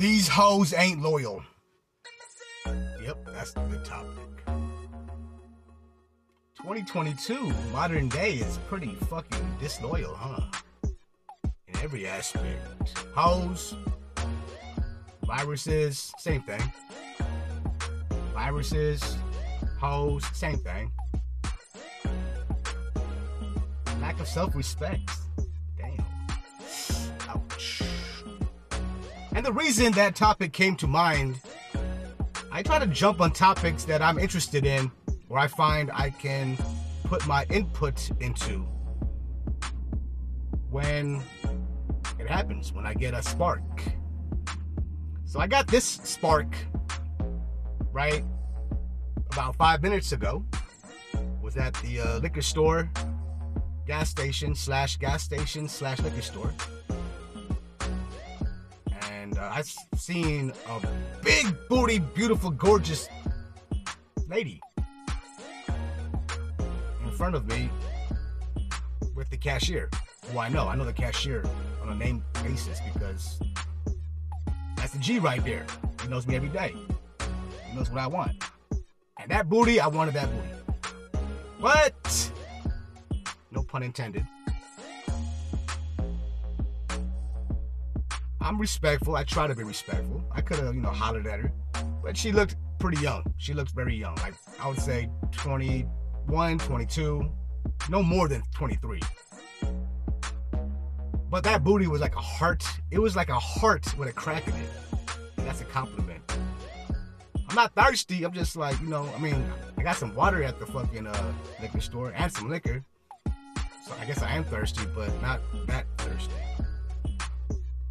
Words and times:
These 0.00 0.28
hoes 0.28 0.72
ain't 0.72 1.02
loyal. 1.02 1.42
Yep, 2.64 3.18
that's 3.34 3.52
the 3.52 3.82
topic. 3.84 4.46
2022, 6.56 7.52
modern 7.70 8.08
day 8.08 8.36
is 8.36 8.58
pretty 8.66 8.94
fucking 9.10 9.56
disloyal, 9.60 10.14
huh? 10.14 10.40
In 11.68 11.76
every 11.82 12.06
aspect. 12.06 12.96
Hoes, 13.14 13.74
viruses, 15.24 16.10
same 16.16 16.40
thing. 16.44 16.62
Viruses, 18.32 19.18
hoes, 19.78 20.24
same 20.32 20.56
thing. 20.60 20.90
Lack 24.00 24.18
of 24.18 24.26
self 24.26 24.56
respect. 24.56 25.10
And 29.40 29.46
the 29.46 29.54
reason 29.54 29.90
that 29.92 30.14
topic 30.14 30.52
came 30.52 30.76
to 30.76 30.86
mind, 30.86 31.40
I 32.52 32.62
try 32.62 32.78
to 32.78 32.86
jump 32.86 33.22
on 33.22 33.30
topics 33.30 33.84
that 33.84 34.02
I'm 34.02 34.18
interested 34.18 34.66
in 34.66 34.92
where 35.28 35.40
I 35.40 35.46
find 35.46 35.90
I 35.94 36.10
can 36.10 36.58
put 37.04 37.26
my 37.26 37.46
input 37.48 38.10
into 38.20 38.58
when 40.68 41.22
it 42.18 42.28
happens, 42.28 42.74
when 42.74 42.84
I 42.84 42.92
get 42.92 43.14
a 43.14 43.22
spark. 43.22 43.62
So 45.24 45.40
I 45.40 45.46
got 45.46 45.66
this 45.68 45.86
spark, 45.86 46.54
right, 47.92 48.22
about 49.32 49.56
five 49.56 49.80
minutes 49.80 50.12
ago. 50.12 50.44
Was 51.40 51.56
at 51.56 51.72
the 51.76 52.00
uh, 52.00 52.18
liquor 52.18 52.42
store, 52.42 52.90
gas 53.86 54.10
station 54.10 54.54
slash 54.54 54.98
gas 54.98 55.22
station 55.22 55.66
slash 55.66 55.98
liquor 56.00 56.20
store. 56.20 56.52
Uh, 59.50 59.62
seen 59.96 60.52
a 60.68 60.86
big 61.22 61.44
booty, 61.68 61.98
beautiful, 61.98 62.50
gorgeous 62.50 63.08
lady 64.28 64.60
in 67.04 67.10
front 67.16 67.34
of 67.34 67.48
me 67.48 67.68
with 69.16 69.28
the 69.30 69.36
cashier. 69.36 69.90
Who 70.30 70.38
I 70.38 70.48
know. 70.48 70.68
I 70.68 70.76
know 70.76 70.84
the 70.84 70.92
cashier 70.92 71.44
on 71.82 71.88
a 71.88 71.94
name 71.96 72.22
basis 72.44 72.78
because 72.94 73.40
that's 74.76 74.92
the 74.92 75.00
G 75.00 75.18
right 75.18 75.44
there. 75.44 75.66
He 76.00 76.08
knows 76.08 76.28
me 76.28 76.36
every 76.36 76.50
day. 76.50 76.72
He 77.66 77.76
knows 77.76 77.90
what 77.90 77.98
I 77.98 78.06
want. 78.06 78.44
And 79.18 79.28
that 79.32 79.48
booty, 79.48 79.80
I 79.80 79.88
wanted 79.88 80.14
that 80.14 80.28
booty. 80.30 80.48
But, 81.60 82.32
no 83.50 83.64
pun 83.64 83.82
intended. 83.82 84.24
I'm 88.40 88.58
respectful. 88.58 89.16
I 89.16 89.24
try 89.24 89.46
to 89.46 89.54
be 89.54 89.62
respectful. 89.62 90.24
I 90.32 90.40
could 90.40 90.58
have, 90.58 90.74
you 90.74 90.80
know, 90.80 90.90
hollered 90.90 91.26
at 91.26 91.40
her. 91.40 91.52
But 92.02 92.16
she 92.16 92.32
looked 92.32 92.56
pretty 92.78 93.00
young. 93.02 93.22
She 93.36 93.52
looks 93.52 93.72
very 93.72 93.94
young. 93.94 94.16
Like, 94.16 94.34
I 94.58 94.68
would 94.68 94.78
say 94.78 95.10
21, 95.32 96.58
22, 96.58 97.30
no 97.90 98.02
more 98.02 98.28
than 98.28 98.42
23. 98.54 99.00
But 101.28 101.44
that 101.44 101.62
booty 101.62 101.86
was 101.86 102.00
like 102.00 102.16
a 102.16 102.20
heart. 102.20 102.64
It 102.90 102.98
was 102.98 103.14
like 103.14 103.28
a 103.28 103.38
heart 103.38 103.96
with 103.98 104.08
a 104.08 104.12
crack 104.12 104.48
in 104.48 104.54
it. 104.54 104.70
That's 105.36 105.60
a 105.60 105.64
compliment. 105.64 106.22
I'm 107.48 107.54
not 107.54 107.74
thirsty. 107.74 108.24
I'm 108.24 108.32
just 108.32 108.56
like, 108.56 108.80
you 108.80 108.88
know, 108.88 109.08
I 109.14 109.18
mean, 109.18 109.44
I 109.76 109.82
got 109.82 109.96
some 109.96 110.14
water 110.14 110.42
at 110.42 110.58
the 110.58 110.66
fucking 110.66 111.06
uh, 111.06 111.32
liquor 111.60 111.80
store 111.80 112.12
and 112.16 112.32
some 112.32 112.48
liquor. 112.48 112.84
So 113.86 113.92
I 114.00 114.04
guess 114.06 114.22
I 114.22 114.30
am 114.32 114.44
thirsty, 114.44 114.82
but 114.94 115.10
not 115.20 115.40
that 115.66 115.86
thirsty. 115.98 116.32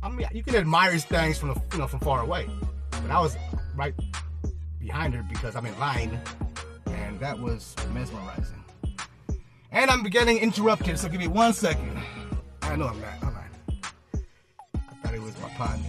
I 0.09 0.11
mean, 0.11 0.27
you 0.33 0.43
can 0.43 0.55
admire 0.55 0.97
things 0.97 1.37
from 1.37 1.49
you 1.71 1.77
know 1.77 1.87
from 1.87 1.99
far 1.99 2.21
away, 2.21 2.49
but 2.89 3.11
I 3.11 3.19
was 3.19 3.37
right 3.75 3.93
behind 4.79 5.13
her 5.13 5.23
because 5.29 5.55
I'm 5.55 5.67
in 5.67 5.77
line, 5.79 6.19
and 6.87 7.19
that 7.19 7.37
was 7.37 7.75
mesmerizing. 7.93 8.63
And 9.71 9.91
I'm 9.91 10.01
getting 10.03 10.39
interrupted, 10.39 10.97
so 10.97 11.09
give 11.09 11.19
me 11.19 11.27
one 11.27 11.53
second. 11.53 12.01
I 12.63 12.75
know 12.75 12.87
I'm 12.87 12.99
not. 12.99 13.13
I'm 13.21 13.33
not. 13.33 13.43
I 14.73 14.95
thought 15.03 15.13
it 15.13 15.21
was 15.21 15.39
my 15.41 15.49
partner. 15.49 15.85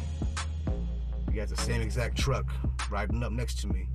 He 1.32 1.38
has 1.38 1.48
the 1.48 1.56
same 1.56 1.80
exact 1.80 2.18
truck 2.18 2.44
riding 2.90 3.22
up 3.22 3.32
next 3.32 3.60
to 3.60 3.68
me. 3.68 3.88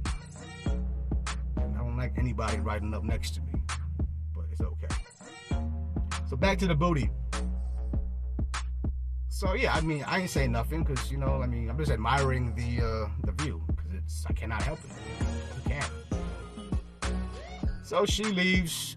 And 0.65 1.75
I 1.75 1.77
don't 1.77 1.97
like 1.97 2.13
anybody 2.17 2.57
riding 2.57 2.95
up 2.95 3.03
next 3.03 3.35
to 3.35 3.41
me, 3.41 3.61
but 4.33 4.45
it's 4.51 4.61
okay. 4.61 4.87
So 6.27 6.35
back 6.35 6.57
to 6.59 6.67
the 6.67 6.75
booty. 6.75 7.11
So 9.35 9.53
yeah, 9.53 9.73
I 9.73 9.81
mean, 9.81 10.01
I 10.07 10.21
ain't 10.21 10.29
saying 10.29 10.53
nothing 10.53 10.85
because 10.85 11.11
you 11.11 11.17
know, 11.17 11.41
I 11.41 11.45
mean, 11.45 11.69
I'm 11.69 11.77
just 11.77 11.91
admiring 11.91 12.55
the 12.55 12.81
uh, 12.81 13.09
the 13.25 13.33
view 13.43 13.61
because 13.67 13.91
it's 13.93 14.25
I 14.29 14.31
cannot 14.31 14.61
help 14.61 14.79
it. 14.79 14.91
I 15.65 15.69
can't. 15.69 15.91
So 17.83 18.05
she 18.05 18.23
leaves, 18.23 18.95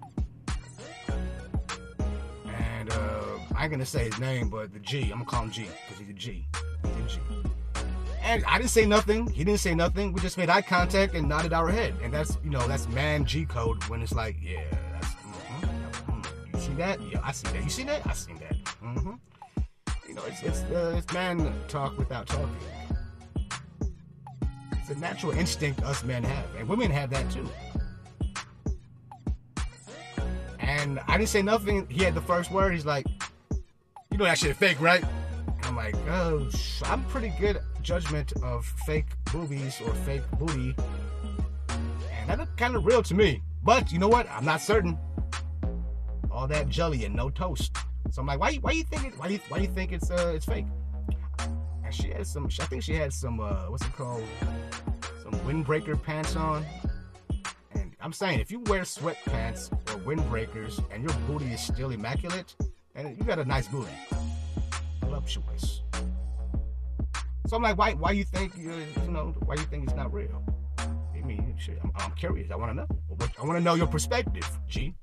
and 2.47 2.93
uh, 2.93 3.39
I 3.57 3.65
ain't 3.65 3.73
gonna 3.73 3.85
say 3.85 4.05
his 4.05 4.21
name, 4.21 4.49
but 4.49 4.73
the 4.73 4.79
G. 4.79 5.11
I'm 5.11 5.19
gonna 5.19 5.25
call 5.25 5.43
him 5.43 5.51
G 5.51 5.67
because 5.89 5.99
he's 5.99 6.09
a 6.09 6.13
G. 6.13 6.47
He's 6.85 7.17
a 7.17 7.17
G. 7.17 7.21
And 8.23 8.45
I 8.45 8.59
didn't 8.59 8.71
say 8.71 8.87
nothing. 8.87 9.27
He 9.31 9.43
didn't 9.43 9.59
say 9.59 9.75
nothing. 9.75 10.13
We 10.13 10.21
just 10.21 10.39
made 10.39 10.51
eye 10.51 10.63
contact 10.63 11.17
and 11.17 11.29
nodded 11.29 11.53
our 11.53 11.69
head. 11.69 11.95
And 12.01 12.15
that's 12.15 12.39
you 12.45 12.51
know 12.51 12.65
that's 12.69 12.87
man 12.91 13.25
G 13.25 13.45
code 13.45 13.83
when 13.89 14.03
it's 14.03 14.15
like 14.15 14.37
yeah, 14.41 14.63
that's. 14.93 15.15
Mm-hmm, 15.15 16.13
mm, 16.13 16.55
you 16.55 16.61
see 16.61 16.75
that? 16.75 17.03
Yeah, 17.03 17.23
I 17.25 17.33
see 17.33 17.49
that. 17.49 17.65
You 17.65 17.71
see 17.71 17.83
that? 17.83 18.07
I 18.07 18.13
see 18.13 18.35
that. 18.35 18.55
Mm-hmm. 18.85 19.15
It's 20.27 20.63
uh, 20.65 20.95
it's 20.97 21.13
man 21.13 21.53
talk 21.69 21.97
without 21.99 22.27
talking. 22.27 22.57
It's 24.73 24.91
a 24.91 24.95
natural 24.97 25.33
instinct 25.33 25.83
us 25.83 26.05
men 26.05 26.23
have, 26.23 26.55
and 26.57 26.69
women 26.69 26.91
have 26.91 27.11
that 27.11 27.31
too. 27.31 27.49
And 30.59 31.01
I 31.09 31.17
didn't 31.17 31.29
say 31.29 31.43
nothing. 31.43 31.87
He 31.89 32.03
had 32.05 32.15
the 32.15 32.21
first 32.21 32.51
word. 32.51 32.73
He's 32.73 32.87
like, 32.87 33.07
"You 34.11 34.19
know 34.19 34.25
that 34.25 34.39
shit 34.39 34.57
fake, 34.57 34.81
right?" 34.81 35.05
I'm 35.63 35.77
like, 35.77 35.97
"Oh, 36.09 36.49
I'm 36.85 37.05
pretty 37.05 37.33
good 37.41 37.61
judgment 37.83 38.33
of 38.43 38.65
fake 38.87 39.07
boobies 39.33 39.81
or 39.81 39.93
fake 39.95 40.23
booty, 40.39 40.75
and 41.69 42.29
that 42.29 42.39
looked 42.39 42.57
kind 42.57 42.77
of 42.77 42.87
real 42.87 43.03
to 43.03 43.15
me." 43.15 43.43
But 43.63 43.93
you 43.93 43.99
know 43.99 44.09
what? 44.09 44.29
I'm 44.31 44.45
not 44.45 44.61
certain. 44.61 44.99
All 46.31 46.47
that 46.47 46.69
jelly 46.69 47.05
and 47.05 47.15
no 47.15 47.31
toast. 47.31 47.77
So 48.11 48.21
I'm 48.23 48.27
like, 48.27 48.41
why? 48.41 48.55
Why 48.57 48.73
you 48.73 48.85
think 48.85 49.05
it? 49.05 49.19
Why 49.19 49.29
you 49.29 49.41
why 49.49 49.59
you 49.59 49.69
think 49.69 49.93
it's 49.93 50.11
uh 50.11 50.33
it's 50.35 50.47
fake? 50.47 50.67
And 51.85 51.95
she 51.95 52.09
had 52.09 52.27
some. 52.27 52.47
I 52.61 52.67
think 52.67 52.83
she 52.83 52.95
had 52.95 53.13
some. 53.13 53.41
uh 53.41 53.67
What's 53.71 53.85
it 53.87 53.93
called? 53.93 54.25
Some 55.23 55.33
windbreaker 55.41 56.01
pants 56.03 56.37
on. 56.37 56.65
And 57.75 57.95
I'm 58.01 58.13
saying, 58.13 58.41
if 58.41 58.51
you 58.51 58.61
wear 58.61 58.83
sweatpants 58.83 59.73
or 59.73 59.99
windbreakers 60.01 60.83
and 60.93 61.03
your 61.03 61.13
booty 61.27 61.53
is 61.53 61.61
still 61.61 61.91
immaculate, 61.91 62.55
and 62.95 63.17
you 63.17 63.25
got 63.25 63.39
a 63.39 63.45
nice 63.45 63.69
booty, 63.69 63.93
voluptuous. 65.01 65.83
So 67.47 67.57
I'm 67.57 67.63
like, 67.63 67.79
why? 67.79 67.93
Why 67.93 68.13
you 68.13 68.25
think 68.25 68.57
you 68.57 68.73
you 69.05 69.11
know? 69.11 69.35
Why 69.45 69.55
you 69.55 69.63
think 69.63 69.85
it's 69.85 69.95
not 69.95 70.13
real? 70.13 70.43
I 70.79 71.21
mean, 71.23 71.55
shit, 71.59 71.79
I'm, 71.83 71.93
I'm 71.97 72.13
curious. 72.13 72.51
I 72.51 72.57
want 72.57 72.71
to 72.71 72.75
know. 72.75 72.87
I 73.39 73.45
want 73.45 73.59
to 73.59 73.65
know 73.65 73.75
your 73.75 73.87
perspective, 73.87 74.49
G. 74.67 74.95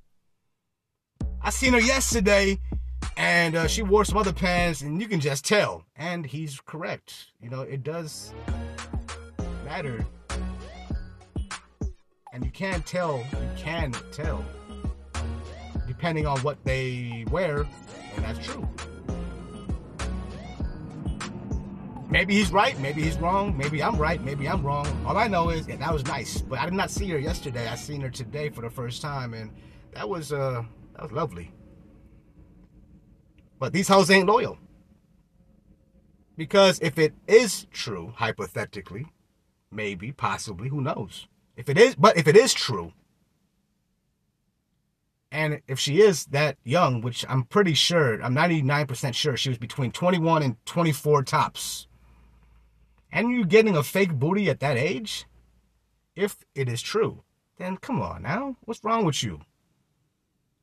I 1.41 1.51
seen 1.51 1.73
her 1.73 1.79
yesterday, 1.79 2.59
and 3.17 3.55
uh, 3.55 3.67
she 3.67 3.81
wore 3.81 4.05
some 4.05 4.17
other 4.17 4.33
pants, 4.33 4.81
and 4.81 5.01
you 5.01 5.07
can 5.07 5.19
just 5.19 5.45
tell. 5.45 5.85
And 5.95 6.25
he's 6.25 6.59
correct. 6.59 7.27
You 7.41 7.49
know, 7.49 7.61
it 7.61 7.83
does 7.83 8.33
matter, 9.63 10.05
and 12.33 12.43
you 12.43 12.51
can 12.51 12.81
tell. 12.81 13.17
You 13.17 13.49
can 13.57 13.93
tell, 14.11 14.43
depending 15.87 16.27
on 16.27 16.39
what 16.39 16.63
they 16.63 17.25
wear, 17.31 17.65
and 18.15 18.25
that's 18.25 18.45
true. 18.45 18.67
Maybe 22.09 22.35
he's 22.35 22.51
right, 22.51 22.79
maybe 22.79 23.01
he's 23.01 23.17
wrong, 23.17 23.57
maybe 23.57 23.81
I'm 23.81 23.97
right, 23.97 24.23
maybe 24.23 24.47
I'm 24.47 24.63
wrong. 24.63 24.87
All 25.05 25.17
I 25.17 25.27
know 25.27 25.49
is 25.49 25.65
that, 25.67 25.79
that 25.79 25.91
was 25.91 26.05
nice. 26.05 26.39
But 26.39 26.59
I 26.59 26.65
did 26.65 26.73
not 26.73 26.91
see 26.91 27.09
her 27.09 27.17
yesterday. 27.17 27.67
I 27.67 27.75
seen 27.75 27.99
her 28.01 28.09
today 28.09 28.49
for 28.49 28.61
the 28.61 28.69
first 28.69 29.01
time, 29.01 29.33
and 29.33 29.51
that 29.93 30.07
was 30.07 30.31
uh 30.31 30.63
that 30.93 31.01
was 31.01 31.11
lovely. 31.11 31.51
But 33.59 33.73
these 33.73 33.87
hoes 33.87 34.11
ain't 34.11 34.27
loyal. 34.27 34.57
Because 36.37 36.79
if 36.81 36.97
it 36.97 37.13
is 37.27 37.67
true, 37.71 38.13
hypothetically, 38.17 39.07
maybe, 39.71 40.11
possibly, 40.11 40.69
who 40.69 40.81
knows? 40.81 41.27
If 41.55 41.69
it 41.69 41.77
is, 41.77 41.95
but 41.95 42.17
if 42.17 42.27
it 42.27 42.35
is 42.35 42.53
true, 42.53 42.91
and 45.31 45.61
if 45.67 45.79
she 45.79 46.01
is 46.01 46.25
that 46.27 46.57
young, 46.63 47.01
which 47.01 47.25
I'm 47.27 47.43
pretty 47.43 47.73
sure, 47.73 48.21
I'm 48.21 48.35
99% 48.35 49.13
sure 49.13 49.37
she 49.37 49.49
was 49.49 49.57
between 49.57 49.91
21 49.91 50.43
and 50.43 50.65
24 50.65 51.23
tops, 51.23 51.87
and 53.11 53.29
you 53.31 53.45
getting 53.45 53.77
a 53.77 53.83
fake 53.83 54.13
booty 54.13 54.49
at 54.49 54.59
that 54.59 54.77
age, 54.77 55.25
if 56.15 56.37
it 56.53 56.67
is 56.67 56.81
true, 56.81 57.23
then 57.57 57.77
come 57.77 58.01
on 58.01 58.23
now. 58.23 58.57
What's 58.65 58.83
wrong 58.83 59.05
with 59.05 59.23
you? 59.23 59.41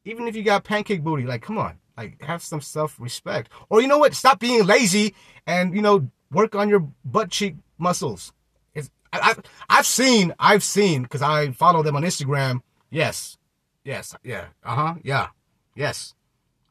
Even 0.05 0.27
if 0.27 0.37
you 0.37 0.43
got 0.43 0.65
pancake 0.65 1.03
booty, 1.03 1.25
like, 1.25 1.43
come 1.43 1.59
on. 1.59 1.79
Like, 1.97 2.23
have 2.23 2.43
some 2.43 2.61
self 2.61 2.99
respect. 2.99 3.50
Or 3.69 3.81
you 3.81 3.89
know 3.89 3.99
what? 3.99 4.15
Stop 4.15 4.41
being 4.41 4.67
lazy 4.67 5.15
and, 5.47 5.75
you 5.75 5.83
know, 5.83 6.11
work 6.31 6.55
on 6.55 6.69
your 6.69 6.89
butt 7.05 7.31
cheek 7.31 7.56
muscles. 7.79 8.33
It's, 8.75 8.91
I, 9.12 9.21
I've, 9.23 9.43
I've 9.69 9.87
seen, 9.87 10.35
I've 10.39 10.62
seen, 10.62 11.03
because 11.03 11.23
I 11.23 11.50
follow 11.53 11.83
them 11.83 11.97
on 11.97 12.03
Instagram. 12.03 12.62
Yes. 12.91 13.37
Yes. 13.85 14.15
Yeah. 14.23 14.47
Uh 14.65 14.75
huh. 14.75 14.94
Yeah. 15.03 15.29
Yes. 15.75 16.15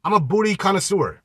I'm 0.03 0.13
a 0.13 0.19
booty 0.19 0.55
connoisseur. 0.55 1.21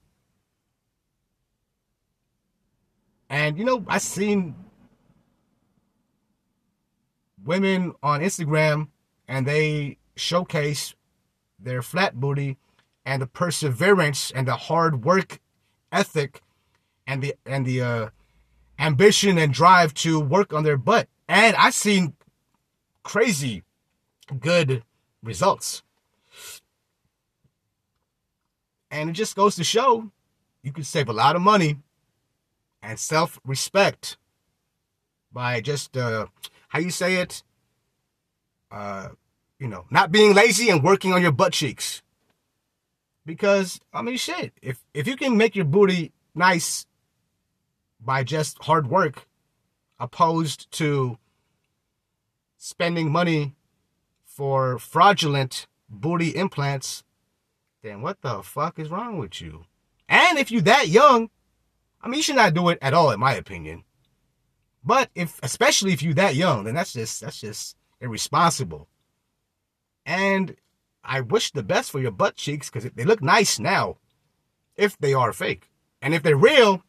And, 3.28 3.58
you 3.58 3.64
know, 3.64 3.84
I've 3.88 4.02
seen 4.02 4.54
women 7.44 7.94
on 8.02 8.20
Instagram 8.20 8.88
and 9.28 9.46
they 9.46 9.98
showcase 10.16 10.94
their 11.58 11.82
flat 11.82 12.14
booty 12.14 12.58
and 13.06 13.22
the 13.22 13.26
perseverance 13.26 14.30
and 14.32 14.46
the 14.46 14.56
hard 14.56 15.04
work 15.04 15.40
ethic 15.92 16.42
and 17.06 17.22
the 17.22 17.34
and 17.46 17.64
the 17.64 17.80
uh, 17.80 18.08
ambition 18.78 19.38
and 19.38 19.54
drive 19.54 19.94
to 19.94 20.20
work 20.20 20.52
on 20.52 20.64
their 20.64 20.76
butt. 20.76 21.08
And 21.28 21.56
I've 21.56 21.74
seen 21.74 22.14
crazy 23.02 23.62
good 24.40 24.82
results. 25.22 25.82
And 28.90 29.10
it 29.10 29.14
just 29.14 29.36
goes 29.36 29.56
to 29.56 29.64
show 29.64 30.10
you 30.62 30.72
can 30.72 30.84
save 30.84 31.08
a 31.08 31.12
lot 31.12 31.36
of 31.36 31.42
money 31.42 31.78
and 32.82 32.98
self 32.98 33.38
respect 33.44 34.16
by 35.32 35.60
just, 35.60 35.96
uh, 35.96 36.26
how 36.68 36.78
you 36.78 36.90
say 36.90 37.16
it? 37.16 37.42
Uh, 38.70 39.08
you 39.58 39.68
know, 39.68 39.84
not 39.90 40.10
being 40.10 40.34
lazy 40.34 40.70
and 40.70 40.82
working 40.82 41.12
on 41.12 41.22
your 41.22 41.32
butt 41.32 41.52
cheeks. 41.52 42.02
Because, 43.26 43.80
I 43.92 44.02
mean, 44.02 44.16
shit, 44.16 44.52
if, 44.62 44.82
if 44.94 45.08
you 45.08 45.16
can 45.16 45.36
make 45.36 45.56
your 45.56 45.64
booty 45.64 46.12
nice 46.34 46.86
by 48.00 48.22
just 48.22 48.62
hard 48.62 48.88
work, 48.88 49.26
opposed 49.98 50.70
to 50.70 51.18
spending 52.56 53.10
money 53.10 53.56
for 54.24 54.78
fraudulent 54.78 55.66
booty 55.88 56.36
implants, 56.36 57.02
then 57.82 58.00
what 58.00 58.22
the 58.22 58.42
fuck 58.42 58.78
is 58.78 58.90
wrong 58.90 59.18
with 59.18 59.40
you? 59.40 59.64
And 60.08 60.38
if 60.38 60.52
you're 60.52 60.62
that 60.62 60.88
young, 60.88 61.30
I 62.00 62.08
mean, 62.08 62.18
you 62.18 62.22
should 62.22 62.36
not 62.36 62.54
do 62.54 62.68
it 62.68 62.78
at 62.80 62.94
all, 62.94 63.10
in 63.10 63.18
my 63.18 63.34
opinion. 63.34 63.82
But 64.84 65.10
if, 65.16 65.40
especially 65.42 65.92
if 65.92 66.02
you're 66.02 66.14
that 66.14 66.36
young, 66.36 66.62
then 66.62 66.74
that's 66.74 66.92
just, 66.92 67.22
that's 67.22 67.40
just 67.40 67.76
irresponsible. 68.00 68.88
And 70.04 70.54
I 71.06 71.20
wish 71.20 71.52
the 71.52 71.62
best 71.62 71.90
for 71.90 72.00
your 72.00 72.10
butt 72.10 72.34
cheeks 72.36 72.68
because 72.68 72.90
they 72.90 73.04
look 73.04 73.22
nice 73.22 73.58
now, 73.58 73.96
if 74.74 74.98
they 74.98 75.14
are 75.14 75.32
fake. 75.32 75.70
And 76.02 76.14
if 76.14 76.22
they're 76.22 76.36
real, 76.36 76.82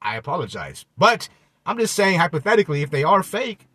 I 0.00 0.16
apologize. 0.16 0.86
But 0.96 1.28
I'm 1.66 1.78
just 1.78 1.94
saying, 1.94 2.18
hypothetically, 2.18 2.82
if 2.82 2.90
they 2.90 3.04
are 3.04 3.22
fake, 3.22 3.66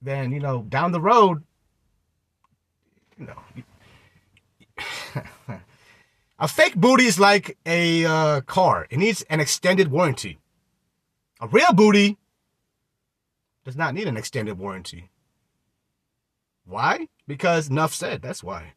then, 0.00 0.32
you 0.32 0.40
know, 0.40 0.62
down 0.62 0.92
the 0.92 1.00
road, 1.00 1.44
you 3.16 3.26
know, 3.26 3.38
a 6.38 6.48
fake 6.48 6.74
booty 6.74 7.04
is 7.04 7.20
like 7.20 7.56
a 7.64 8.04
uh, 8.04 8.40
car. 8.42 8.88
It 8.90 8.98
needs 8.98 9.22
an 9.22 9.38
extended 9.38 9.88
warranty. 9.88 10.38
A 11.40 11.46
real 11.46 11.72
booty 11.72 12.18
does 13.64 13.76
not 13.76 13.94
need 13.94 14.08
an 14.08 14.16
extended 14.16 14.58
warranty. 14.58 15.10
Why? 16.64 17.08
Because 17.26 17.68
enough 17.68 17.94
said. 17.94 18.22
That's 18.22 18.42
why. 18.42 18.74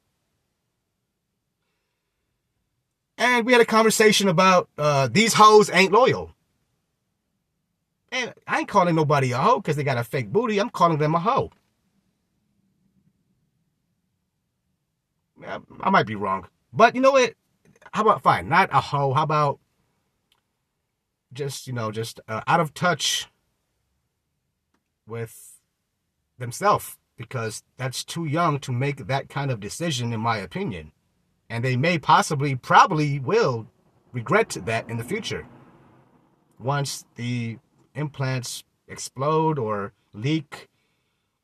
And 3.17 3.45
we 3.45 3.53
had 3.53 3.61
a 3.61 3.65
conversation 3.65 4.27
about 4.27 4.69
uh, 4.77 5.07
these 5.09 5.33
hoes 5.33 5.69
ain't 5.71 5.91
loyal. 5.91 6.31
And 8.11 8.33
I 8.47 8.59
ain't 8.59 8.67
calling 8.67 8.95
nobody 8.95 9.31
a 9.31 9.37
hoe 9.37 9.59
because 9.59 9.75
they 9.75 9.83
got 9.83 9.97
a 9.97 10.03
fake 10.03 10.31
booty. 10.31 10.59
I'm 10.59 10.69
calling 10.69 10.97
them 10.97 11.15
a 11.15 11.19
hoe. 11.19 11.51
I 15.81 15.89
might 15.89 16.07
be 16.07 16.15
wrong. 16.15 16.47
But 16.73 16.95
you 16.95 17.01
know 17.01 17.11
what? 17.11 17.33
How 17.91 18.01
about 18.01 18.23
fine? 18.23 18.49
Not 18.49 18.69
a 18.71 18.81
hoe. 18.81 19.13
How 19.13 19.23
about 19.23 19.59
just, 21.33 21.67
you 21.67 21.73
know, 21.73 21.91
just 21.91 22.19
uh, 22.27 22.41
out 22.47 22.59
of 22.59 22.73
touch 22.73 23.27
with 25.07 25.59
themselves 26.37 26.97
because 27.17 27.63
that's 27.77 28.03
too 28.03 28.25
young 28.25 28.59
to 28.59 28.71
make 28.71 29.07
that 29.07 29.29
kind 29.29 29.51
of 29.51 29.59
decision, 29.59 30.13
in 30.13 30.19
my 30.19 30.38
opinion. 30.38 30.91
And 31.50 31.63
they 31.63 31.77
may 31.77 32.00
possibly, 32.00 32.56
probably 32.56 33.19
will 33.19 33.67
regret 34.12 34.50
that 34.65 34.89
in 34.89 34.97
the 34.97 35.03
future. 35.03 35.47
Once 36.59 37.06
the 37.15 37.57
implants 37.94 38.63
explode 38.88 39.59
or 39.59 39.94
leak, 40.13 40.67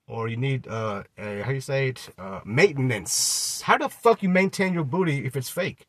or 0.07 0.27
you 0.27 0.37
need, 0.37 0.67
uh, 0.67 1.03
a, 1.17 1.41
how 1.41 1.51
you 1.51 1.61
say 1.61 1.89
it, 1.89 2.09
uh, 2.17 2.41
maintenance. 2.43 3.61
How 3.61 3.77
the 3.77 3.87
fuck 3.87 4.21
you 4.21 4.29
maintain 4.29 4.73
your 4.73 4.83
booty 4.83 5.25
if 5.25 5.35
it's 5.35 5.49
fake? 5.49 5.87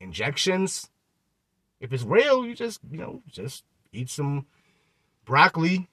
Injections? 0.00 0.90
If 1.80 1.92
it's 1.92 2.04
real, 2.04 2.46
you 2.46 2.54
just, 2.54 2.80
you 2.90 2.98
know, 2.98 3.22
just 3.30 3.64
eat 3.92 4.08
some 4.08 4.46
broccoli, 5.24 5.88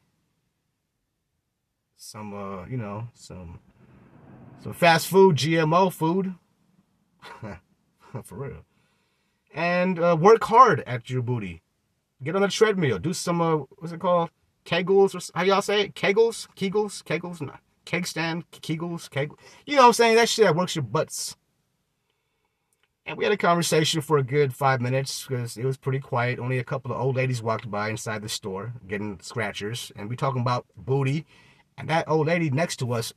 some, 1.99 2.33
uh, 2.33 2.65
you 2.65 2.77
know, 2.77 3.09
some 3.13 3.59
some 4.63 4.73
fast 4.73 5.07
food, 5.07 5.35
GMO 5.35 5.91
food. 5.91 6.33
For 8.23 8.35
real. 8.35 8.65
And 9.53 9.99
uh, 9.99 10.17
work 10.19 10.43
hard 10.45 10.81
at 10.87 11.09
your 11.09 11.21
booty. 11.21 11.61
Get 12.23 12.35
on 12.35 12.41
the 12.41 12.47
treadmill. 12.47 12.99
Do 12.99 13.13
some, 13.13 13.41
uh, 13.41 13.57
what's 13.77 13.93
it 13.93 13.99
called? 13.99 14.29
Kegels 14.65 15.15
or 15.15 15.37
how 15.37 15.43
y'all 15.43 15.61
say 15.61 15.81
it? 15.81 15.95
Kegels? 15.95 16.47
Kegels? 16.55 17.03
Kegels? 17.03 17.41
No. 17.41 17.53
Keg 17.85 18.05
stand? 18.05 18.49
Kegels? 18.51 19.09
Keg. 19.09 19.31
You 19.65 19.75
know 19.75 19.83
what 19.83 19.87
I'm 19.87 19.93
saying? 19.93 20.15
That 20.15 20.29
shit 20.29 20.45
that 20.45 20.55
works 20.55 20.75
your 20.75 20.83
butts. 20.83 21.35
And 23.05 23.17
we 23.17 23.23
had 23.23 23.33
a 23.33 23.37
conversation 23.37 24.01
for 24.01 24.17
a 24.17 24.23
good 24.23 24.53
five 24.53 24.81
minutes 24.81 25.25
because 25.25 25.57
it 25.57 25.65
was 25.65 25.77
pretty 25.77 25.99
quiet. 25.99 26.39
Only 26.39 26.59
a 26.59 26.63
couple 26.63 26.91
of 26.91 26.99
old 26.99 27.15
ladies 27.15 27.41
walked 27.41 27.69
by 27.71 27.89
inside 27.89 28.21
the 28.21 28.29
store 28.29 28.73
getting 28.87 29.19
scratchers. 29.21 29.91
And 29.95 30.09
we 30.09 30.15
talking 30.15 30.41
about 30.41 30.65
booty. 30.77 31.25
And 31.79 31.89
that 31.89 32.07
old 32.07 32.27
lady 32.27 32.51
next 32.51 32.77
to 32.77 32.93
us 32.93 33.13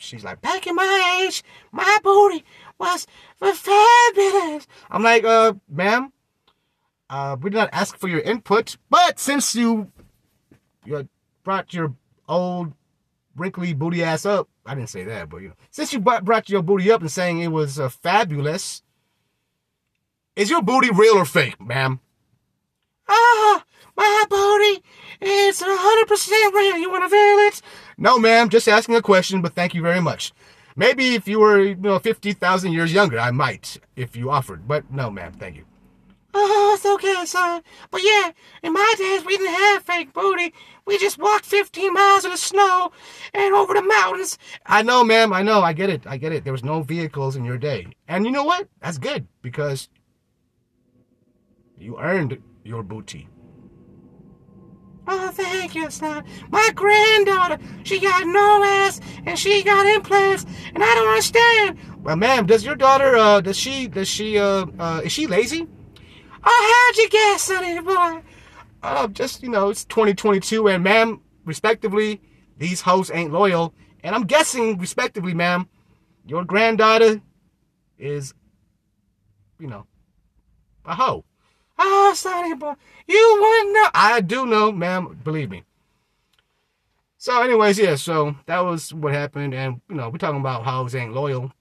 She's 0.00 0.24
like, 0.24 0.40
back 0.40 0.66
in 0.66 0.74
my 0.74 1.22
age, 1.22 1.44
my 1.72 1.98
booty 2.02 2.44
was 2.78 3.06
fabulous. 3.38 4.66
I'm 4.90 5.02
like, 5.02 5.24
uh, 5.24 5.52
ma'am, 5.68 6.12
uh, 7.10 7.36
we 7.40 7.50
did 7.50 7.56
not 7.56 7.68
ask 7.72 7.98
for 7.98 8.08
your 8.08 8.20
input, 8.20 8.78
but 8.88 9.18
since 9.18 9.54
you, 9.54 9.92
you 10.86 11.06
brought 11.44 11.74
your 11.74 11.94
old 12.28 12.72
wrinkly 13.36 13.74
booty 13.74 14.02
ass 14.02 14.24
up, 14.24 14.48
I 14.64 14.74
didn't 14.74 14.88
say 14.88 15.04
that, 15.04 15.28
but 15.28 15.38
you 15.38 15.48
know, 15.48 15.54
since 15.70 15.92
you 15.92 16.00
brought 16.00 16.48
your 16.48 16.62
booty 16.62 16.90
up 16.90 17.02
and 17.02 17.12
saying 17.12 17.40
it 17.40 17.48
was 17.48 17.78
uh, 17.78 17.90
fabulous, 17.90 18.82
is 20.34 20.48
your 20.48 20.62
booty 20.62 20.90
real 20.90 21.18
or 21.18 21.26
fake, 21.26 21.60
ma'am? 21.60 22.00
Ah, 23.06 23.64
my 23.96 24.24
booty 24.30 24.82
is 25.20 25.60
100% 25.60 26.52
real. 26.54 26.78
You 26.78 26.90
want 26.90 27.04
to 27.04 27.10
feel? 27.10 27.39
No, 28.02 28.18
ma'am, 28.18 28.48
just 28.48 28.66
asking 28.66 28.94
a 28.94 29.02
question, 29.02 29.42
but 29.42 29.54
thank 29.54 29.74
you 29.74 29.82
very 29.82 30.00
much. 30.00 30.32
Maybe 30.74 31.14
if 31.14 31.28
you 31.28 31.38
were, 31.38 31.60
you 31.60 31.74
know, 31.76 31.98
50,000 31.98 32.72
years 32.72 32.94
younger, 32.94 33.20
I 33.20 33.30
might, 33.30 33.78
if 33.94 34.16
you 34.16 34.30
offered. 34.30 34.66
But 34.66 34.90
no, 34.90 35.10
ma'am, 35.10 35.34
thank 35.34 35.56
you. 35.56 35.66
Oh, 36.32 36.72
it's 36.74 36.86
okay, 36.86 37.26
son. 37.26 37.60
But 37.90 38.00
yeah, 38.02 38.30
in 38.62 38.72
my 38.72 38.94
days, 38.96 39.22
we 39.26 39.36
didn't 39.36 39.52
have 39.52 39.82
fake 39.82 40.14
booty. 40.14 40.54
We 40.86 40.96
just 40.96 41.18
walked 41.18 41.44
15 41.44 41.92
miles 41.92 42.24
in 42.24 42.30
the 42.30 42.38
snow 42.38 42.90
and 43.34 43.54
over 43.54 43.74
the 43.74 43.82
mountains. 43.82 44.38
I 44.64 44.82
know, 44.82 45.04
ma'am. 45.04 45.34
I 45.34 45.42
know. 45.42 45.60
I 45.60 45.74
get 45.74 45.90
it. 45.90 46.06
I 46.06 46.16
get 46.16 46.32
it. 46.32 46.44
There 46.44 46.54
was 46.54 46.64
no 46.64 46.82
vehicles 46.82 47.36
in 47.36 47.44
your 47.44 47.58
day. 47.58 47.86
And 48.08 48.24
you 48.24 48.32
know 48.32 48.44
what? 48.44 48.66
That's 48.80 48.96
good 48.96 49.26
because 49.42 49.90
you 51.76 51.98
earned 51.98 52.40
your 52.64 52.82
booty. 52.82 53.28
Oh, 55.06 55.30
thank 55.32 55.74
you, 55.74 55.90
son. 55.90 56.24
My 56.50 56.70
granddaughter, 56.74 57.58
she 57.82 57.98
got 57.98 58.26
no 58.26 58.62
ass 58.64 59.00
and 59.26 59.38
she 59.38 59.62
got 59.62 59.86
implants, 59.86 60.44
and 60.74 60.82
I 60.82 60.94
don't 60.94 61.08
understand. 61.08 61.78
Well, 62.02 62.16
ma'am, 62.16 62.46
does 62.46 62.64
your 62.64 62.76
daughter, 62.76 63.16
uh, 63.16 63.40
does 63.40 63.56
she, 63.56 63.88
does 63.88 64.08
she, 64.08 64.38
uh, 64.38 64.66
uh, 64.78 65.00
is 65.04 65.12
she 65.12 65.26
lazy? 65.26 65.66
Oh, 66.44 66.92
how'd 66.92 66.96
you 66.96 67.08
guess, 67.10 67.42
sonny 67.42 67.80
boy? 67.80 68.22
Uh, 68.82 69.08
just, 69.08 69.42
you 69.42 69.48
know, 69.50 69.68
it's 69.70 69.84
2022, 69.84 70.68
and 70.68 70.82
ma'am, 70.82 71.20
respectively, 71.44 72.20
these 72.56 72.80
hoes 72.80 73.10
ain't 73.12 73.32
loyal. 73.32 73.74
And 74.02 74.14
I'm 74.14 74.24
guessing, 74.24 74.78
respectively, 74.78 75.34
ma'am, 75.34 75.68
your 76.26 76.44
granddaughter 76.44 77.20
is, 77.98 78.32
you 79.58 79.66
know, 79.66 79.86
a 80.86 80.94
hoe. 80.94 81.24
Oh, 81.82 82.12
Sonny 82.14 82.54
boy, 82.54 82.74
you 83.08 83.38
wouldn't 83.40 83.72
know. 83.74 83.88
I 83.94 84.20
do 84.20 84.44
know, 84.44 84.70
ma'am. 84.70 85.18
Believe 85.24 85.50
me. 85.50 85.64
So, 87.16 87.42
anyways, 87.42 87.78
yeah. 87.78 87.94
So 87.94 88.36
that 88.46 88.60
was 88.60 88.92
what 88.92 89.14
happened, 89.14 89.54
and 89.54 89.80
you 89.88 89.96
know, 89.96 90.10
we're 90.10 90.18
talking 90.18 90.40
about 90.40 90.64
how 90.64 90.82
hoes 90.82 90.94
ain't 90.94 91.14
loyal, 91.14 91.52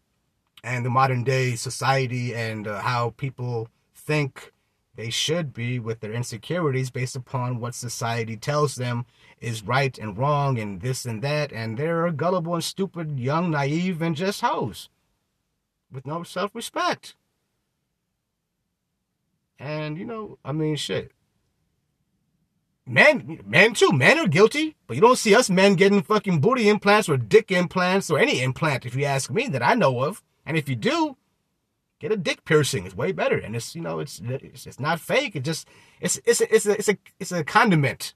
and 0.63 0.85
the 0.85 0.89
modern 0.89 1.23
day 1.23 1.55
society, 1.55 2.35
and 2.35 2.67
uh, 2.67 2.81
how 2.81 3.11
people 3.15 3.69
think 3.95 4.51
they 4.95 5.09
should 5.09 5.53
be 5.53 5.79
with 5.79 6.01
their 6.01 6.11
insecurities 6.11 6.89
based 6.89 7.15
upon 7.15 7.61
what 7.61 7.73
society 7.73 8.35
tells 8.35 8.75
them 8.75 9.05
is 9.39 9.63
right 9.63 9.97
and 9.97 10.17
wrong 10.17 10.59
and 10.59 10.81
this 10.81 11.05
and 11.05 11.21
that. 11.21 11.53
And 11.53 11.77
they're 11.77 12.11
gullible 12.11 12.55
and 12.55 12.63
stupid, 12.63 13.17
young, 13.17 13.51
naive, 13.51 14.01
and 14.01 14.17
just 14.17 14.41
hoes 14.41 14.89
with 15.89 16.05
no 16.05 16.23
self 16.23 16.53
respect. 16.53 17.15
And, 19.59 19.97
you 19.97 20.05
know, 20.05 20.39
I 20.43 20.53
mean, 20.53 20.77
shit. 20.77 21.11
Men, 22.85 23.41
men 23.45 23.73
too, 23.73 23.91
men 23.91 24.17
are 24.17 24.27
guilty, 24.27 24.75
but 24.87 24.95
you 24.95 25.01
don't 25.01 25.17
see 25.17 25.35
us 25.35 25.49
men 25.49 25.75
getting 25.75 26.01
fucking 26.01 26.39
booty 26.39 26.67
implants 26.69 27.07
or 27.07 27.17
dick 27.17 27.51
implants 27.51 28.09
or 28.09 28.17
any 28.17 28.41
implant, 28.41 28.85
if 28.85 28.95
you 28.95 29.05
ask 29.05 29.29
me, 29.29 29.47
that 29.49 29.61
I 29.61 29.75
know 29.75 30.01
of. 30.03 30.23
And 30.45 30.57
if 30.57 30.67
you 30.67 30.75
do, 30.75 31.15
get 31.99 32.11
a 32.11 32.17
dick 32.17 32.45
piercing. 32.45 32.85
It's 32.85 32.95
way 32.95 33.11
better, 33.11 33.37
and 33.37 33.55
it's 33.55 33.75
you 33.75 33.81
know 33.81 33.99
it's 33.99 34.19
it's, 34.23 34.65
it's 34.65 34.79
not 34.79 34.99
fake. 34.99 35.35
It 35.35 35.43
just 35.43 35.67
it's 36.01 36.19
it's 36.25 36.41
a, 36.41 36.55
it's 36.55 36.65
a 36.65 36.71
it's 36.71 36.89
a 36.89 36.97
it's 37.19 37.31
a 37.31 37.43
condiment, 37.43 38.15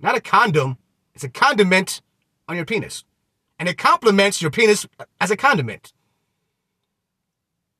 not 0.00 0.16
a 0.16 0.20
condom. 0.20 0.78
It's 1.14 1.24
a 1.24 1.28
condiment 1.28 2.00
on 2.48 2.56
your 2.56 2.64
penis, 2.64 3.04
and 3.58 3.68
it 3.68 3.76
complements 3.76 4.40
your 4.40 4.50
penis 4.50 4.86
as 5.20 5.30
a 5.30 5.36
condiment. 5.36 5.92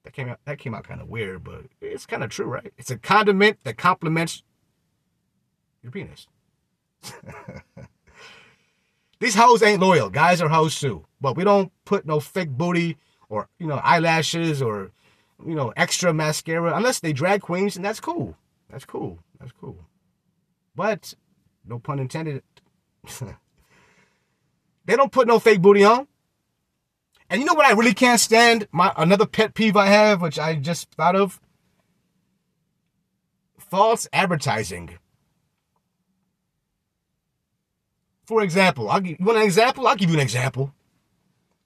That 0.04 0.12
came 0.12 0.28
out 0.28 0.38
that 0.44 0.58
came 0.58 0.74
out 0.74 0.84
kind 0.84 1.00
of 1.00 1.08
weird, 1.08 1.44
but 1.44 1.62
it's 1.80 2.06
kind 2.06 2.22
of 2.22 2.30
true, 2.30 2.46
right? 2.46 2.72
It's 2.76 2.90
a 2.90 2.98
condiment 2.98 3.58
that 3.64 3.78
complements 3.78 4.42
your 5.82 5.92
penis. 5.92 6.26
These 9.20 9.34
hoes 9.34 9.62
ain't 9.62 9.80
loyal. 9.80 10.10
Guys 10.10 10.42
are 10.42 10.48
hoes 10.48 10.78
too. 10.78 11.06
But 11.20 11.36
we 11.36 11.44
don't 11.44 11.72
put 11.84 12.04
no 12.04 12.20
fake 12.20 12.50
booty 12.50 12.98
or, 13.30 13.48
you 13.58 13.66
know, 13.66 13.76
eyelashes 13.76 14.60
or 14.60 14.92
you 15.44 15.54
know, 15.54 15.72
extra 15.76 16.12
mascara, 16.12 16.74
unless 16.76 17.00
they 17.00 17.12
drag 17.12 17.42
queens, 17.42 17.76
and 17.76 17.84
that's 17.84 18.00
cool. 18.00 18.36
That's 18.70 18.84
cool. 18.84 19.18
That's 19.38 19.52
cool. 19.52 19.78
But, 20.74 21.14
no 21.64 21.78
pun 21.78 21.98
intended, 21.98 22.42
they 24.84 24.96
don't 24.96 25.12
put 25.12 25.26
no 25.26 25.38
fake 25.38 25.60
booty 25.60 25.84
on. 25.84 26.06
And 27.30 27.40
you 27.40 27.46
know 27.46 27.54
what 27.54 27.66
I 27.66 27.72
really 27.72 27.94
can't 27.94 28.20
stand? 28.20 28.68
My 28.70 28.92
another 28.96 29.26
pet 29.26 29.54
peeve 29.54 29.76
I 29.76 29.86
have, 29.86 30.20
which 30.20 30.38
I 30.38 30.54
just 30.56 30.90
thought 30.92 31.16
of. 31.16 31.40
False 33.58 34.06
advertising. 34.12 34.98
For 38.26 38.42
example, 38.42 38.88
I'll 38.88 39.00
give 39.00 39.18
you 39.18 39.26
want 39.26 39.38
an 39.38 39.44
example? 39.44 39.86
I'll 39.86 39.96
give 39.96 40.10
you 40.10 40.16
an 40.16 40.22
example. 40.22 40.72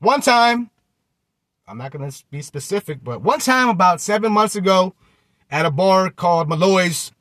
One 0.01 0.21
time, 0.21 0.71
I'm 1.67 1.79
not 1.79 1.93
to 1.93 2.25
be 2.31 2.43
specific, 2.43 3.03
but 3.03 3.21
one 3.23 3.41
time 3.41 3.69
about 3.69 4.01
seven 4.01 4.33
months 4.33 4.57
ago 4.57 4.95
at 5.51 5.67
a 5.67 5.71
bar 5.71 6.11
called 6.11 6.49
Malloy's 6.49 7.13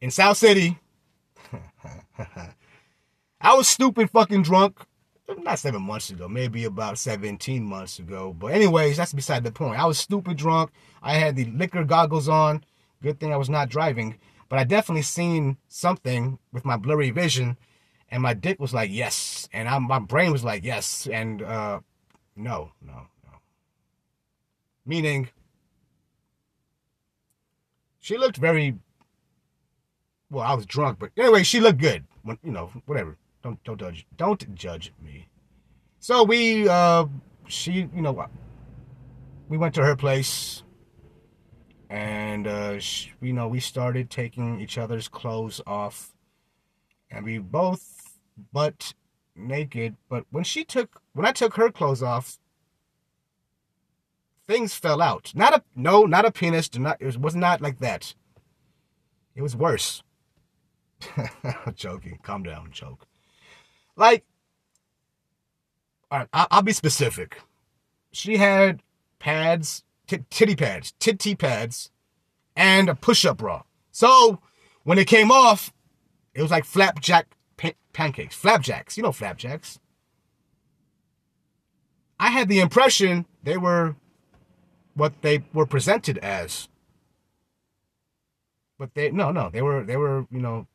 in 0.00 0.10
South 0.10 0.36
City, 0.36 0.78
I 3.40 3.54
was 3.54 3.68
stupid 3.68 4.10
fucking 4.10 4.42
drunk. 4.42 4.78
Not 5.36 5.58
seven 5.58 5.82
months 5.82 6.08
ago, 6.08 6.26
maybe 6.26 6.64
about 6.64 6.98
17 6.98 7.62
months 7.62 7.98
ago. 7.98 8.34
But, 8.38 8.52
anyways, 8.52 8.96
that's 8.96 9.12
beside 9.12 9.44
the 9.44 9.52
point. 9.52 9.78
I 9.78 9.84
was 9.84 9.98
stupid 9.98 10.38
drunk. 10.38 10.70
I 11.02 11.14
had 11.14 11.36
the 11.36 11.44
liquor 11.44 11.84
goggles 11.84 12.28
on. 12.28 12.64
Good 13.02 13.20
thing 13.20 13.32
I 13.32 13.36
was 13.36 13.50
not 13.50 13.68
driving. 13.68 14.18
But 14.48 14.58
I 14.58 14.64
definitely 14.64 15.02
seen 15.02 15.58
something 15.68 16.38
with 16.50 16.64
my 16.64 16.78
blurry 16.78 17.10
vision. 17.10 17.58
And 18.10 18.22
my 18.22 18.32
dick 18.32 18.58
was 18.58 18.72
like, 18.72 18.90
yes. 18.90 19.48
And 19.52 19.68
I, 19.68 19.78
my 19.78 19.98
brain 19.98 20.32
was 20.32 20.44
like, 20.44 20.64
yes. 20.64 21.06
And, 21.12 21.42
uh, 21.42 21.80
no, 22.34 22.72
no, 22.80 22.94
no. 23.24 23.38
Meaning, 24.86 25.28
she 28.00 28.16
looked 28.16 28.38
very. 28.38 28.76
Well, 30.30 30.44
I 30.44 30.54
was 30.54 30.64
drunk, 30.64 30.98
but 30.98 31.10
anyway, 31.18 31.42
she 31.42 31.60
looked 31.60 31.78
good. 31.78 32.06
You 32.42 32.50
know, 32.50 32.70
whatever. 32.86 33.18
Don't 33.42 33.62
don't 33.64 33.78
judge. 33.78 34.06
Don't 34.16 34.54
judge 34.54 34.92
me. 35.02 35.28
So 36.00 36.22
we, 36.22 36.68
uh, 36.68 37.06
she, 37.48 37.88
you 37.94 38.02
know, 38.02 38.12
what 38.12 38.30
we 39.48 39.58
went 39.58 39.74
to 39.74 39.84
her 39.84 39.96
place, 39.96 40.62
and 41.90 42.46
uh, 42.46 42.78
she, 42.78 43.12
you 43.20 43.32
know, 43.32 43.48
we 43.48 43.60
started 43.60 44.10
taking 44.10 44.60
each 44.60 44.78
other's 44.78 45.08
clothes 45.08 45.60
off, 45.66 46.14
and 47.10 47.24
we 47.24 47.38
both 47.38 48.18
butt 48.52 48.94
naked. 49.34 49.96
But 50.08 50.24
when 50.30 50.44
she 50.44 50.64
took, 50.64 51.00
when 51.14 51.26
I 51.26 51.32
took 51.32 51.54
her 51.54 51.70
clothes 51.70 52.02
off, 52.02 52.38
things 54.46 54.74
fell 54.74 55.02
out. 55.02 55.32
Not 55.34 55.54
a 55.54 55.62
no, 55.74 56.04
not 56.04 56.24
a 56.24 56.30
penis. 56.30 56.68
Do 56.68 56.78
not. 56.78 56.98
It 57.00 57.06
was, 57.06 57.18
was 57.18 57.34
not 57.34 57.60
like 57.60 57.80
that. 57.80 58.14
It 59.34 59.42
was 59.42 59.56
worse. 59.56 60.02
joking. 61.74 62.18
Calm 62.22 62.42
down, 62.44 62.70
joke. 62.72 63.07
Like, 63.98 64.24
all 66.10 66.20
right, 66.20 66.28
I'll, 66.32 66.46
I'll 66.52 66.62
be 66.62 66.72
specific. 66.72 67.42
She 68.12 68.36
had 68.36 68.80
pads, 69.18 69.82
t- 70.06 70.24
titty 70.30 70.54
pads, 70.54 70.92
titty 71.00 71.34
pads, 71.34 71.90
and 72.56 72.88
a 72.88 72.94
push-up 72.94 73.38
bra. 73.38 73.62
So 73.90 74.40
when 74.84 74.98
it 74.98 75.08
came 75.08 75.32
off, 75.32 75.72
it 76.32 76.40
was 76.42 76.50
like 76.52 76.64
flapjack 76.64 77.26
pa- 77.56 77.72
pancakes. 77.92 78.36
Flapjacks, 78.36 78.96
you 78.96 79.02
know 79.02 79.12
flapjacks. 79.12 79.80
I 82.20 82.28
had 82.28 82.48
the 82.48 82.60
impression 82.60 83.26
they 83.42 83.56
were 83.56 83.96
what 84.94 85.22
they 85.22 85.44
were 85.52 85.66
presented 85.66 86.18
as. 86.18 86.68
But 88.78 88.94
they 88.94 89.10
no 89.10 89.32
no 89.32 89.50
they 89.50 89.62
were 89.62 89.82
they 89.82 89.96
were 89.96 90.26
you 90.30 90.40
know 90.40 90.68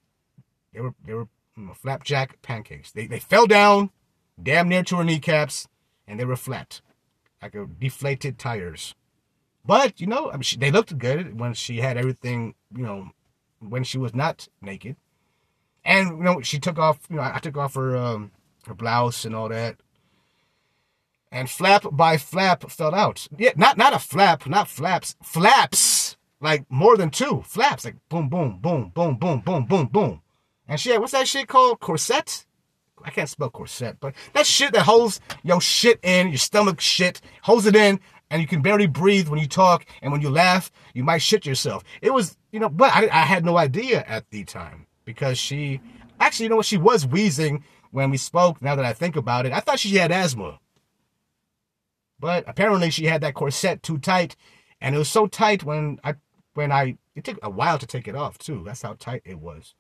they 0.74 0.82
were 0.82 0.94
they 1.06 1.14
were 1.14 1.28
flapjack 1.74 2.42
pancakes. 2.42 2.92
They 2.92 3.08
they 3.08 3.20
fell 3.20 3.48
down, 3.48 3.92
damn 4.42 4.70
near 4.70 4.84
to 4.84 4.98
her 4.98 5.04
kneecaps, 5.04 5.68
and 6.08 6.20
they 6.20 6.26
were 6.26 6.36
flat, 6.36 6.82
like 7.42 7.56
deflated 7.80 8.38
tires. 8.38 8.96
But 9.66 10.02
you 10.02 10.08
know 10.08 10.30
I 10.30 10.34
mean, 10.34 10.42
she, 10.44 10.58
they 10.58 10.72
looked 10.72 10.98
good 10.98 11.40
when 11.40 11.54
she 11.54 11.78
had 11.78 11.98
everything 11.98 12.56
you 12.76 12.84
know 12.84 13.12
when 13.60 13.84
she 13.84 13.98
was 13.98 14.14
not 14.14 14.48
naked, 14.62 14.96
and 15.84 16.18
you 16.18 16.24
know 16.24 16.42
she 16.42 16.60
took 16.60 16.78
off 16.78 17.00
you 17.10 17.18
know 17.18 17.22
I, 17.22 17.36
I 17.36 17.40
took 17.40 17.58
off 17.58 17.76
her 17.76 17.96
um, 17.96 18.32
her 18.68 18.74
blouse 18.74 19.26
and 19.26 19.36
all 19.36 19.50
that 19.50 19.78
and 21.34 21.50
flap 21.50 21.84
by 21.92 22.18
flap 22.18 22.70
fell 22.70 22.94
out. 22.94 23.28
Yeah, 23.38 23.54
not 23.56 23.78
not 23.78 23.94
a 23.94 24.00
flap, 24.00 24.48
not 24.48 24.70
flaps, 24.70 25.16
flaps. 25.24 26.16
Like 26.40 26.66
more 26.70 26.96
than 26.98 27.10
two 27.10 27.42
flaps, 27.46 27.86
like 27.86 27.96
boom, 28.10 28.30
boom, 28.30 28.60
boom, 28.62 28.92
boom, 28.94 29.16
boom, 29.16 29.40
boom, 29.40 29.66
boom, 29.66 29.88
boom. 29.88 30.22
And 30.68 30.80
shit, 30.80 31.00
what's 31.00 31.12
that 31.12 31.28
shit 31.28 31.48
called? 31.48 31.80
Corset? 31.80 32.46
I 33.04 33.10
can't 33.10 33.30
spell 33.30 33.50
corset, 33.50 33.98
but 34.00 34.14
that 34.34 34.46
shit 34.46 34.72
that 34.74 34.84
holds 34.84 35.20
your 35.44 35.60
shit 35.60 36.00
in, 36.04 36.30
your 36.30 36.38
stomach 36.38 36.80
shit, 36.80 37.22
holds 37.42 37.66
it 37.66 37.76
in, 37.76 38.00
and 38.30 38.42
you 38.42 38.48
can 38.48 38.62
barely 38.62 38.88
breathe 38.88 39.28
when 39.28 39.40
you 39.40 39.48
talk, 39.48 39.86
and 40.02 40.12
when 40.12 40.22
you 40.22 40.30
laugh, 40.30 40.72
you 40.94 41.04
might 41.04 41.22
shit 41.22 41.46
yourself. 41.46 41.84
It 42.02 42.14
was, 42.14 42.38
you 42.52 42.60
know, 42.60 42.70
but 42.70 42.96
I, 42.96 43.04
I 43.08 43.22
had 43.22 43.44
no 43.46 43.58
idea 43.58 44.04
at 44.08 44.30
the 44.30 44.46
time 44.46 44.88
because 45.06 45.38
she, 45.38 45.82
actually, 46.20 46.46
you 46.46 46.50
know 46.50 46.56
what, 46.56 46.66
she 46.66 46.78
was 46.78 47.06
wheezing 47.06 47.64
when 47.92 48.10
we 48.10 48.18
spoke. 48.18 48.62
Now 48.62 48.76
that 48.76 48.86
I 48.86 48.94
think 48.94 49.16
about 49.16 49.46
it, 49.46 49.52
I 49.52 49.60
thought 49.60 49.80
she 49.80 49.96
had 49.98 50.12
asthma. 50.12 50.60
But 52.20 52.46
apparently 52.48 52.90
she 52.90 53.06
had 53.06 53.22
that 53.22 53.34
corset 53.34 53.84
too 53.84 53.98
tight, 53.98 54.38
and 54.80 54.96
it 54.96 54.98
was 54.98 55.10
so 55.10 55.28
tight 55.28 55.64
when 55.64 56.00
I 56.04 56.16
when 56.54 56.72
I 56.72 56.98
it 57.16 57.26
took 57.26 57.38
a 57.44 57.50
while 57.50 57.78
to 57.78 57.86
take 57.86 58.08
it 58.08 58.16
off 58.16 58.38
too. 58.38 58.64
That's 58.66 58.82
how 58.82 58.94
tight 58.94 59.24
it 59.26 59.40
was. 59.40 59.76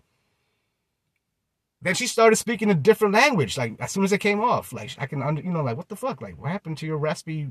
Then 1.84 1.96
she 1.96 2.08
started 2.08 2.38
speaking 2.38 2.72
a 2.72 2.76
different 2.76 3.14
language, 3.14 3.58
like 3.58 3.76
as 3.80 3.92
soon 3.92 4.06
as 4.06 4.14
it 4.14 4.20
came 4.20 4.40
off. 4.40 4.72
Like 4.72 4.92
I 4.98 5.06
can 5.06 5.22
under 5.22 5.42
you 5.42 5.52
know, 5.52 5.62
like 5.62 5.78
what 5.78 5.90
the 5.90 5.98
fuck? 5.98 6.22
Like 6.22 6.40
what 6.42 6.50
happened 6.50 6.78
to 6.80 6.86
your 6.86 6.98
raspy, 6.98 7.50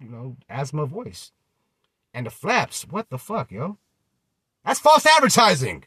you 0.00 0.08
know, 0.08 0.36
asthma 0.48 0.86
voice? 0.86 1.32
And 2.14 2.26
the 2.26 2.30
flaps, 2.30 2.86
what 2.88 3.10
the 3.10 3.18
fuck, 3.18 3.50
yo? 3.50 3.78
That's 4.64 4.78
false 4.78 5.04
advertising. 5.04 5.84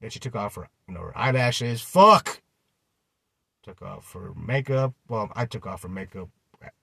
Then 0.00 0.10
she 0.10 0.20
took 0.20 0.36
off 0.36 0.54
her, 0.54 0.68
you 0.86 0.94
know, 0.94 1.00
her 1.00 1.18
eyelashes. 1.18 1.82
Fuck 1.82 2.42
took 3.64 3.82
off 3.82 4.12
her 4.12 4.32
makeup. 4.34 4.94
Well, 5.08 5.32
I 5.34 5.46
took 5.46 5.66
off 5.66 5.82
her 5.82 5.88
makeup. 5.88 6.28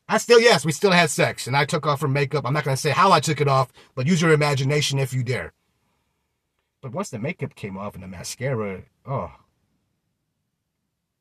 I 0.09 0.17
still, 0.17 0.41
yes, 0.41 0.65
we 0.65 0.73
still 0.73 0.91
had 0.91 1.09
sex, 1.09 1.47
and 1.47 1.55
I 1.55 1.63
took 1.63 1.87
off 1.87 2.01
her 2.01 2.07
makeup. 2.07 2.45
I'm 2.45 2.53
not 2.53 2.65
to 2.65 2.75
say 2.75 2.89
how 2.89 3.11
I 3.11 3.21
took 3.21 3.39
it 3.39 3.47
off, 3.47 3.71
but 3.95 4.07
use 4.07 4.21
your 4.21 4.33
imagination 4.33 4.99
if 4.99 5.13
you 5.13 5.23
dare. 5.23 5.53
But 6.81 6.93
once 6.93 7.09
the 7.11 7.19
makeup 7.19 7.55
came 7.55 7.77
off 7.77 7.93
and 7.93 8.03
the 8.03 8.07
mascara, 8.07 8.83
oh, 9.05 9.31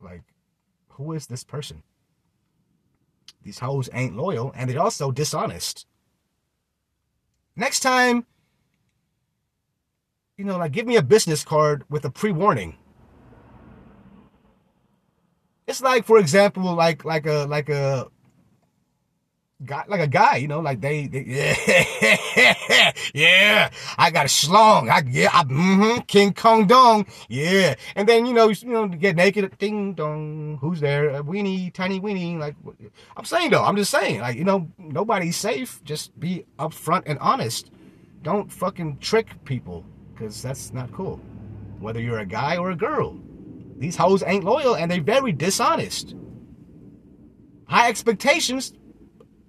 like, 0.00 0.22
who 0.88 1.12
is 1.12 1.26
this 1.26 1.44
person? 1.44 1.82
These 3.42 3.58
hoes 3.58 3.90
ain't 3.92 4.16
loyal, 4.16 4.52
and 4.56 4.68
they're 4.70 4.80
also 4.80 5.10
dishonest. 5.10 5.86
Next 7.56 7.80
time, 7.80 8.26
you 10.36 10.44
know, 10.44 10.56
like, 10.56 10.72
give 10.72 10.86
me 10.86 10.96
a 10.96 11.02
business 11.02 11.44
card 11.44 11.84
with 11.90 12.04
a 12.06 12.10
pre 12.10 12.32
warning. 12.32 12.76
It's 15.66 15.82
like, 15.82 16.04
for 16.04 16.18
example, 16.18 16.74
like 16.74 17.04
like 17.04 17.26
a 17.26 17.44
like 17.44 17.68
a 17.68 18.08
guy, 19.64 19.84
like 19.88 20.00
a 20.00 20.06
guy, 20.06 20.36
you 20.36 20.48
know, 20.48 20.60
like 20.60 20.80
they, 20.80 21.06
they 21.06 21.24
yeah, 21.26 22.92
yeah, 23.14 23.70
I 23.98 24.10
got 24.10 24.26
a 24.26 24.28
schlong, 24.28 24.90
I, 24.90 25.02
yeah, 25.08 25.30
I, 25.32 25.44
mm-hmm, 25.44 26.00
King 26.00 26.32
Kong 26.32 26.66
Dong, 26.66 27.06
yeah, 27.28 27.74
and 27.94 28.08
then, 28.08 28.26
you 28.26 28.32
know, 28.32 28.48
you 28.48 28.68
know, 28.68 28.88
get 28.88 29.16
naked, 29.16 29.56
ding 29.58 29.94
dong, 29.94 30.58
who's 30.60 30.80
there, 30.80 31.10
a 31.10 31.22
weenie, 31.22 31.72
tiny 31.72 32.00
weenie, 32.00 32.38
like, 32.38 32.54
I'm 33.16 33.24
saying 33.24 33.50
though, 33.50 33.64
I'm 33.64 33.76
just 33.76 33.90
saying, 33.90 34.20
like, 34.20 34.36
you 34.36 34.44
know, 34.44 34.68
nobody's 34.78 35.36
safe, 35.36 35.82
just 35.84 36.18
be 36.18 36.44
upfront 36.58 37.02
and 37.06 37.18
honest, 37.18 37.70
don't 38.22 38.50
fucking 38.50 38.98
trick 38.98 39.44
people, 39.44 39.84
because 40.12 40.42
that's 40.42 40.72
not 40.72 40.90
cool, 40.92 41.20
whether 41.80 42.00
you're 42.00 42.20
a 42.20 42.26
guy 42.26 42.56
or 42.56 42.70
a 42.70 42.76
girl, 42.76 43.18
these 43.76 43.96
hoes 43.96 44.22
ain't 44.26 44.44
loyal, 44.44 44.76
and 44.76 44.90
they're 44.90 45.02
very 45.02 45.32
dishonest. 45.32 46.14
High 47.66 47.88
expectations 47.88 48.74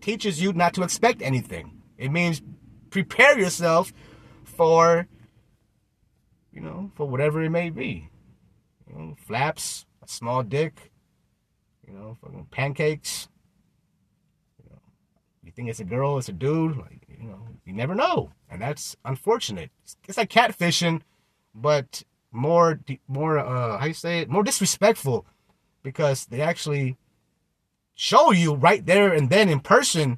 teaches 0.02 0.42
you 0.42 0.54
not 0.54 0.74
to 0.74 0.84
expect 0.84 1.22
anything. 1.22 1.82
It 1.98 2.12
means 2.12 2.42
prepare 2.90 3.40
yourself 3.40 3.94
for, 4.44 5.08
you 6.52 6.62
know, 6.62 6.92
for 6.96 7.08
whatever 7.08 7.44
it 7.44 7.50
may 7.50 7.70
be. 7.70 8.10
You 8.88 8.96
know, 8.96 9.16
flaps, 9.26 9.86
a 10.04 10.08
small 10.08 10.44
dick, 10.44 10.92
you 11.88 11.94
know, 11.94 12.18
fucking 12.22 12.48
pancakes. 12.52 13.30
You 14.62 14.70
know, 14.72 14.82
you 15.44 15.52
think 15.52 15.70
it's 15.70 15.80
a 15.80 15.86
girl, 15.86 16.18
it's 16.18 16.30
a 16.30 16.34
dude. 16.34 16.78
Like, 16.78 17.06
you 17.08 17.28
know, 17.28 17.48
you 17.66 17.74
never 17.74 17.96
know, 17.96 18.32
and 18.50 18.62
that's 18.62 18.96
unfortunate. 19.06 19.72
It's 20.08 20.18
like 20.18 20.30
catfishing, 20.30 21.02
but 21.54 22.04
more, 22.32 22.80
more, 23.08 23.38
uh, 23.40 23.78
how 23.78 23.86
you 23.86 23.94
say 23.94 24.20
it, 24.20 24.30
more 24.30 24.44
disrespectful, 24.44 25.26
because 25.84 26.26
they 26.26 26.42
actually 26.42 26.98
show 28.02 28.32
you 28.32 28.56
right 28.56 28.84
there 28.88 29.14
and 29.14 29.30
then 29.30 29.48
in 29.48 29.60
person 29.60 30.18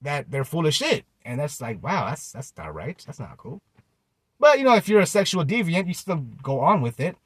that 0.00 0.30
they're 0.30 0.42
full 0.42 0.66
of 0.66 0.72
shit. 0.72 1.04
And 1.22 1.38
that's 1.38 1.60
like, 1.60 1.82
wow, 1.82 2.08
that's 2.08 2.32
that's 2.32 2.54
not 2.56 2.74
right. 2.74 3.00
That's 3.06 3.20
not 3.20 3.36
cool. 3.36 3.60
But 4.40 4.58
you 4.58 4.64
know, 4.64 4.74
if 4.74 4.88
you're 4.88 5.02
a 5.02 5.06
sexual 5.06 5.44
deviant, 5.44 5.86
you 5.86 5.92
still 5.92 6.24
go 6.42 6.60
on 6.60 6.80
with 6.80 6.98
it. 6.98 7.16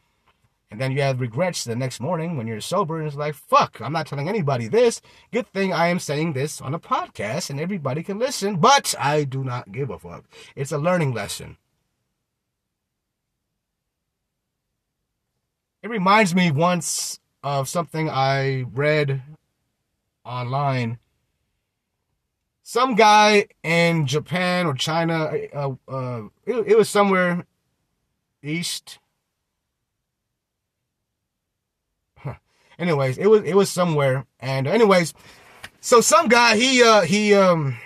And 0.68 0.80
then 0.80 0.90
you 0.90 1.00
have 1.00 1.20
regrets 1.20 1.62
the 1.62 1.76
next 1.76 2.00
morning 2.00 2.36
when 2.36 2.48
you're 2.48 2.60
sober 2.60 2.98
and 2.98 3.06
it's 3.06 3.16
like, 3.16 3.36
fuck, 3.36 3.80
I'm 3.80 3.92
not 3.92 4.08
telling 4.08 4.28
anybody 4.28 4.66
this. 4.66 5.00
Good 5.32 5.46
thing 5.46 5.72
I 5.72 5.86
am 5.86 6.00
saying 6.00 6.32
this 6.32 6.60
on 6.60 6.74
a 6.74 6.80
podcast 6.80 7.48
and 7.48 7.60
everybody 7.60 8.02
can 8.02 8.18
listen, 8.18 8.56
but 8.56 8.96
I 8.98 9.22
do 9.22 9.44
not 9.44 9.70
give 9.70 9.90
a 9.90 9.98
fuck. 10.00 10.24
It's 10.56 10.72
a 10.72 10.78
learning 10.78 11.14
lesson. 11.14 11.56
It 15.84 15.88
reminds 15.88 16.34
me 16.34 16.50
once 16.50 17.20
of 17.46 17.68
something 17.68 18.10
I 18.10 18.62
read 18.74 19.22
online. 20.24 20.98
Some 22.64 22.96
guy 22.96 23.46
in 23.62 24.08
Japan 24.08 24.66
or 24.66 24.74
China, 24.74 25.30
uh, 25.54 25.74
uh, 25.86 26.22
it, 26.44 26.72
it 26.72 26.76
was 26.76 26.90
somewhere 26.90 27.46
east. 28.42 28.98
Anyways, 32.80 33.16
it 33.16 33.28
was 33.28 33.42
it 33.44 33.54
was 33.54 33.70
somewhere, 33.70 34.26
and 34.40 34.66
anyways, 34.66 35.14
so 35.80 36.00
some 36.00 36.28
guy 36.28 36.56
he 36.56 36.82
uh 36.82 37.02
he 37.02 37.32
um 37.32 37.78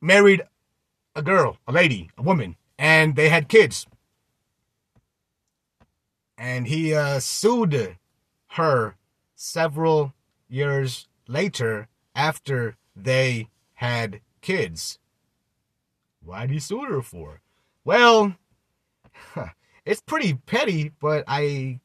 married 0.00 0.42
a 1.14 1.22
girl, 1.22 1.58
a 1.68 1.72
lady, 1.72 2.10
a 2.18 2.22
woman, 2.22 2.56
and 2.80 3.14
they 3.14 3.28
had 3.28 3.48
kids. 3.48 3.86
And 6.36 6.66
he 6.66 6.92
uh, 6.92 7.20
sued 7.20 7.96
her 8.54 8.96
several 9.34 10.12
years 10.48 11.08
later 11.26 11.88
after 12.14 12.76
they 12.94 13.48
had 13.74 14.20
kids. 14.40 14.98
Why'd 16.22 16.50
he 16.50 16.60
sue 16.60 16.84
her 16.84 17.02
for? 17.02 17.40
Well, 17.84 18.36
it's 19.84 20.00
pretty 20.00 20.34
petty, 20.34 20.92
but 21.00 21.24
I 21.26 21.80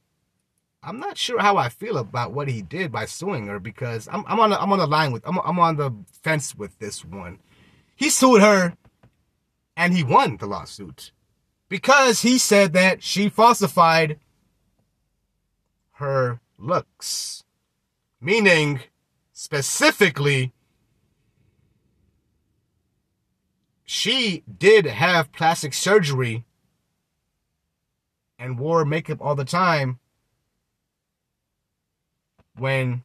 I'm 0.81 0.99
not 0.99 1.17
sure 1.17 1.39
how 1.39 1.57
I 1.57 1.69
feel 1.69 1.97
about 1.97 2.31
what 2.31 2.47
he 2.47 2.61
did 2.61 2.91
by 2.91 3.05
suing 3.05 3.47
her 3.47 3.59
because 3.59 4.07
I'm 4.11 4.23
I'm 4.27 4.39
on 4.39 4.51
the, 4.51 4.61
I'm 4.61 4.71
on 4.71 4.79
the 4.79 4.87
line 4.87 5.11
with 5.11 5.27
I'm 5.27 5.39
I'm 5.39 5.59
on 5.59 5.75
the 5.75 5.91
fence 6.21 6.55
with 6.55 6.77
this 6.77 7.03
one. 7.03 7.39
He 7.95 8.09
sued 8.09 8.41
her 8.41 8.77
and 9.75 9.93
he 9.93 10.03
won 10.03 10.37
the 10.37 10.45
lawsuit 10.45 11.11
because 11.67 12.21
he 12.21 12.37
said 12.37 12.73
that 12.73 13.01
she 13.01 13.27
falsified 13.27 14.19
her 15.93 16.39
looks. 16.59 17.43
Meaning, 18.21 18.81
specifically, 19.31 20.53
she 23.85 24.43
did 24.57 24.85
have 24.85 25.31
plastic 25.31 25.73
surgery 25.73 26.45
and 28.37 28.59
wore 28.59 28.85
makeup 28.85 29.19
all 29.21 29.35
the 29.35 29.45
time 29.45 29.99
when 32.55 33.03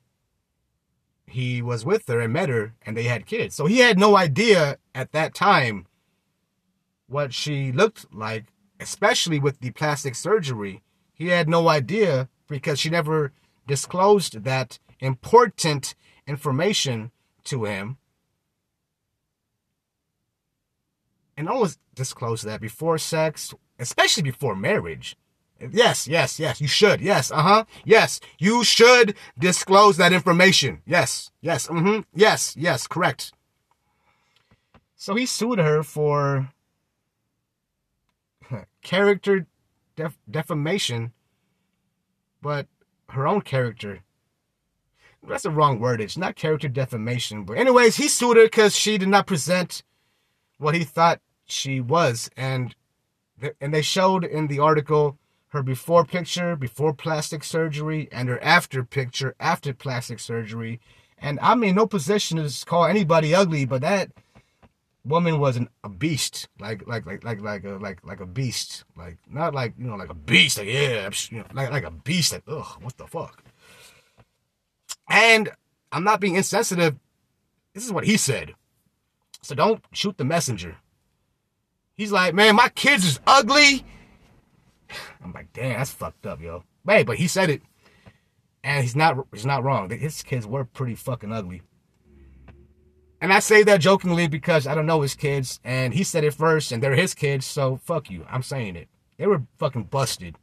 he 1.26 1.62
was 1.62 1.84
with 1.84 2.06
her 2.08 2.20
and 2.20 2.32
met 2.32 2.48
her 2.48 2.74
and 2.84 2.96
they 2.96 3.04
had 3.04 3.26
kids. 3.26 3.54
So 3.54 3.66
he 3.66 3.78
had 3.78 3.98
no 3.98 4.16
idea 4.16 4.78
at 4.94 5.12
that 5.12 5.34
time 5.34 5.86
what 7.06 7.32
she 7.32 7.72
looked 7.72 8.06
like, 8.12 8.44
especially 8.78 9.38
with 9.38 9.60
the 9.60 9.70
plastic 9.70 10.14
surgery. 10.14 10.82
He 11.14 11.28
had 11.28 11.48
no 11.48 11.68
idea 11.68 12.28
because 12.48 12.78
she 12.78 12.90
never 12.90 13.32
disclosed 13.66 14.44
that 14.44 14.78
important 15.00 15.94
information 16.26 17.10
to 17.44 17.64
him. 17.64 17.98
And 21.36 21.48
always 21.48 21.78
disclose 21.94 22.42
that 22.42 22.60
before 22.60 22.98
sex, 22.98 23.54
especially 23.78 24.22
before 24.22 24.54
marriage. 24.54 25.16
Yes, 25.72 26.06
yes, 26.06 26.38
yes, 26.38 26.60
you 26.60 26.68
should. 26.68 27.00
Yes, 27.00 27.30
uh 27.30 27.42
huh. 27.42 27.64
Yes, 27.84 28.20
you 28.38 28.64
should 28.64 29.14
disclose 29.38 29.96
that 29.96 30.12
information. 30.12 30.82
Yes, 30.86 31.30
yes, 31.40 31.66
mm 31.68 31.80
hmm. 31.80 32.00
Yes, 32.14 32.54
yes, 32.56 32.86
correct. 32.86 33.32
So 34.96 35.14
he 35.14 35.26
sued 35.26 35.58
her 35.58 35.82
for 35.82 36.50
character 38.82 39.46
def- 39.96 40.18
defamation 40.30 41.12
but 42.44 42.66
her 43.14 43.26
own 43.26 43.40
character. 43.40 44.02
That's 45.26 45.44
the 45.44 45.50
wrong 45.50 45.80
word. 45.80 46.00
It's 46.00 46.16
not 46.18 46.36
character 46.36 46.68
defamation. 46.68 47.44
But 47.44 47.56
anyways, 47.56 47.96
he 47.96 48.08
sued 48.08 48.36
her 48.36 48.44
because 48.44 48.76
she 48.76 48.98
did 48.98 49.08
not 49.08 49.26
present 49.26 49.82
what 50.58 50.74
he 50.74 50.84
thought 50.84 51.20
she 51.46 51.80
was, 51.80 52.30
and 52.36 52.74
and 53.60 53.74
they 53.74 53.82
showed 53.82 54.24
in 54.24 54.46
the 54.46 54.58
article 54.58 55.18
her 55.48 55.62
before 55.62 56.04
picture 56.04 56.56
before 56.56 56.92
plastic 56.92 57.44
surgery 57.44 58.08
and 58.12 58.28
her 58.28 58.42
after 58.42 58.84
picture 58.84 59.34
after 59.38 59.72
plastic 59.72 60.20
surgery. 60.20 60.80
And 61.18 61.38
I'm 61.40 61.62
in 61.64 61.76
no 61.76 61.86
position 61.86 62.36
to 62.36 62.66
call 62.66 62.84
anybody 62.84 63.34
ugly, 63.34 63.64
but 63.64 63.80
that 63.80 64.10
woman 65.04 65.38
was 65.38 65.56
an, 65.56 65.68
a 65.82 65.88
beast, 65.88 66.48
like 66.58 66.86
like 66.86 67.06
like 67.06 67.24
like 67.24 67.40
like 67.40 67.64
a 67.64 67.72
like 67.72 68.04
like 68.04 68.20
a 68.20 68.26
beast, 68.26 68.84
like 68.96 69.18
not 69.28 69.54
like 69.54 69.74
you 69.78 69.86
know 69.86 69.96
like 69.96 70.10
a 70.10 70.14
beast, 70.14 70.58
like 70.58 70.68
yeah, 70.68 71.10
you 71.30 71.38
know, 71.38 71.44
like 71.52 71.70
like 71.70 71.84
a 71.84 71.90
beast, 71.90 72.32
like 72.32 72.42
ugh, 72.48 72.82
what 72.82 72.96
the 72.96 73.06
fuck. 73.06 73.42
And 75.08 75.50
I'm 75.92 76.04
not 76.04 76.20
being 76.20 76.36
insensitive. 76.36 76.96
This 77.74 77.84
is 77.84 77.92
what 77.92 78.04
he 78.04 78.16
said. 78.16 78.54
So 79.42 79.54
don't 79.54 79.84
shoot 79.92 80.16
the 80.16 80.24
messenger. 80.24 80.76
He's 81.94 82.10
like, 82.10 82.34
man, 82.34 82.56
my 82.56 82.70
kids 82.70 83.04
is 83.04 83.20
ugly. 83.26 83.84
I'm 85.22 85.32
like, 85.32 85.52
damn, 85.52 85.78
that's 85.78 85.90
fucked 85.90 86.26
up, 86.26 86.40
yo. 86.40 86.64
Hey, 86.86 87.02
but 87.02 87.16
he 87.16 87.28
said 87.28 87.50
it, 87.50 87.62
and 88.62 88.82
he's 88.82 88.96
not 88.96 89.26
he's 89.32 89.46
not 89.46 89.62
wrong. 89.62 89.90
His 89.90 90.22
kids 90.22 90.46
were 90.46 90.64
pretty 90.64 90.94
fucking 90.94 91.32
ugly. 91.32 91.62
And 93.24 93.32
I 93.32 93.38
say 93.38 93.62
that 93.62 93.80
jokingly 93.80 94.28
because 94.28 94.66
I 94.66 94.74
don't 94.74 94.84
know 94.84 95.00
his 95.00 95.14
kids, 95.14 95.58
and 95.64 95.94
he 95.94 96.04
said 96.04 96.24
it 96.24 96.34
first, 96.34 96.70
and 96.70 96.82
they're 96.82 96.94
his 96.94 97.14
kids, 97.14 97.46
so 97.46 97.76
fuck 97.82 98.10
you. 98.10 98.26
I'm 98.28 98.42
saying 98.42 98.76
it. 98.76 98.86
They 99.16 99.26
were 99.26 99.44
fucking 99.56 99.84
busted. 99.84 100.36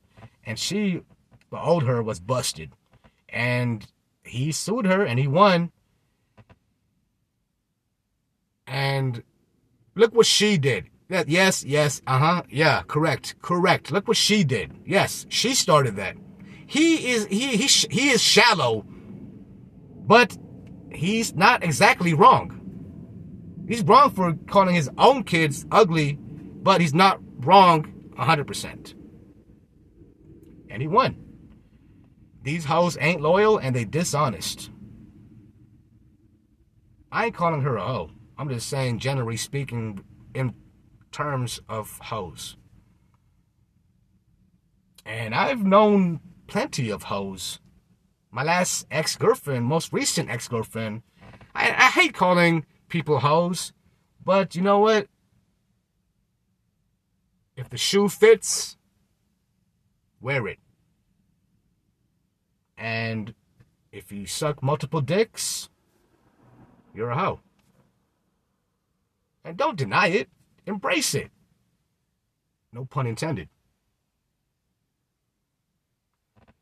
And 0.47 0.57
she, 0.57 1.03
the 1.51 1.59
old 1.59 1.83
her, 1.83 2.01
was 2.01 2.19
busted. 2.19 2.71
And 3.29 3.85
he 4.23 4.51
sued 4.51 4.87
her, 4.87 5.03
and 5.03 5.19
he 5.19 5.27
won. 5.27 5.71
And 8.65 9.21
look 9.93 10.15
what 10.15 10.25
she 10.25 10.57
did. 10.57 10.85
Yes, 11.07 11.63
yes, 11.63 12.01
uh-huh, 12.07 12.41
yeah, 12.49 12.81
correct, 12.87 13.35
correct. 13.43 13.91
Look 13.91 14.07
what 14.07 14.17
she 14.17 14.43
did. 14.43 14.73
Yes, 14.87 15.27
she 15.29 15.53
started 15.53 15.97
that. 15.97 16.17
He 16.65 17.11
is 17.11 17.27
he 17.27 17.57
he 17.57 17.67
he 17.67 18.09
is 18.09 18.23
shallow, 18.23 18.87
but 20.07 20.35
he's 20.89 21.35
not 21.35 21.63
exactly 21.63 22.15
wrong. 22.15 22.57
He's 23.71 23.83
wrong 23.83 24.09
for 24.11 24.33
calling 24.47 24.75
his 24.75 24.89
own 24.97 25.23
kids 25.23 25.65
ugly, 25.71 26.19
but 26.61 26.81
he's 26.81 26.93
not 26.93 27.21
wrong 27.37 27.85
100%. 28.17 28.93
And 30.69 30.81
he 30.81 30.89
won. 30.89 31.15
These 32.43 32.65
hoes 32.65 32.97
ain't 32.99 33.21
loyal 33.21 33.57
and 33.57 33.73
they 33.73 33.85
dishonest. 33.85 34.71
I 37.13 37.27
ain't 37.27 37.33
calling 37.33 37.61
her 37.61 37.77
a 37.77 37.87
hoe. 37.87 38.11
I'm 38.37 38.49
just 38.49 38.67
saying, 38.67 38.99
generally 38.99 39.37
speaking, 39.37 40.03
in 40.35 40.53
terms 41.13 41.61
of 41.69 41.97
hoes. 41.99 42.57
And 45.05 45.33
I've 45.33 45.63
known 45.63 46.19
plenty 46.47 46.89
of 46.89 47.03
hoes. 47.03 47.61
My 48.31 48.43
last 48.43 48.85
ex 48.91 49.15
girlfriend, 49.15 49.63
most 49.63 49.93
recent 49.93 50.29
ex 50.29 50.49
girlfriend, 50.49 51.03
I, 51.55 51.69
I 51.69 51.89
hate 51.91 52.13
calling 52.13 52.65
people 52.91 53.19
hoes, 53.19 53.73
but 54.23 54.55
you 54.55 54.61
know 54.61 54.79
what? 54.79 55.07
If 57.55 57.69
the 57.69 57.77
shoe 57.77 58.09
fits, 58.09 58.77
wear 60.19 60.47
it. 60.47 60.59
And 62.77 63.33
if 63.91 64.11
you 64.11 64.25
suck 64.25 64.61
multiple 64.61 65.01
dicks, 65.01 65.69
you're 66.93 67.11
a 67.11 67.17
hoe. 67.17 67.39
And 69.43 69.57
don't 69.57 69.77
deny 69.77 70.07
it, 70.07 70.29
embrace 70.67 71.15
it. 71.15 71.31
No 72.73 72.85
pun 72.85 73.07
intended. 73.07 73.49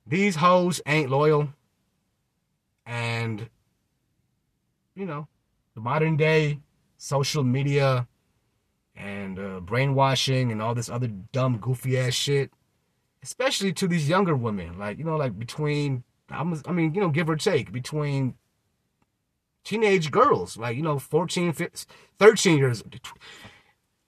These 0.06 0.38
hoes 0.38 0.82
ain't 0.86 1.10
loyal. 1.10 1.50
And, 2.86 3.50
you 4.96 5.06
know, 5.06 5.28
the 5.76 5.82
modern 5.82 6.18
day 6.18 6.60
social 6.98 7.44
media 7.44 8.08
and 8.96 9.40
uh, 9.40 9.60
brainwashing 9.62 10.52
and 10.52 10.62
all 10.62 10.76
this 10.76 10.90
other 10.90 11.08
dumb, 11.08 11.58
goofy 11.58 11.98
ass 11.98 12.14
shit, 12.14 12.52
especially 13.24 13.72
to 13.74 13.88
these 13.88 14.10
younger 14.10 14.36
women, 14.36 14.78
like, 14.78 14.98
you 14.98 15.06
know, 15.06 15.16
like 15.16 15.40
between, 15.40 16.04
I 16.30 16.44
mean, 16.44 16.94
you 16.94 17.02
know, 17.02 17.10
give 17.10 17.30
or 17.30 17.38
take, 17.38 17.72
between 17.72 18.36
teenage 19.64 20.12
girls, 20.12 20.58
like, 20.58 20.76
you 20.76 20.84
know, 20.84 21.00
14, 21.00 21.54
15, 21.54 21.96
13 22.20 22.58
years. 22.58 22.84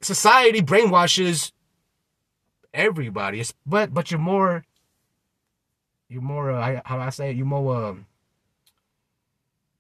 Society 0.02 0.62
brainwashes 0.62 1.52
everybody, 2.74 3.40
it's, 3.40 3.54
but 3.66 3.94
but 3.94 4.12
you're 4.12 4.20
more, 4.20 4.66
you're 6.10 6.22
more, 6.22 6.52
uh, 6.52 6.82
how 6.86 7.00
I 7.00 7.10
say 7.12 7.30
it, 7.32 7.38
you're 7.38 7.46
more, 7.46 7.76
uh, 7.76 7.96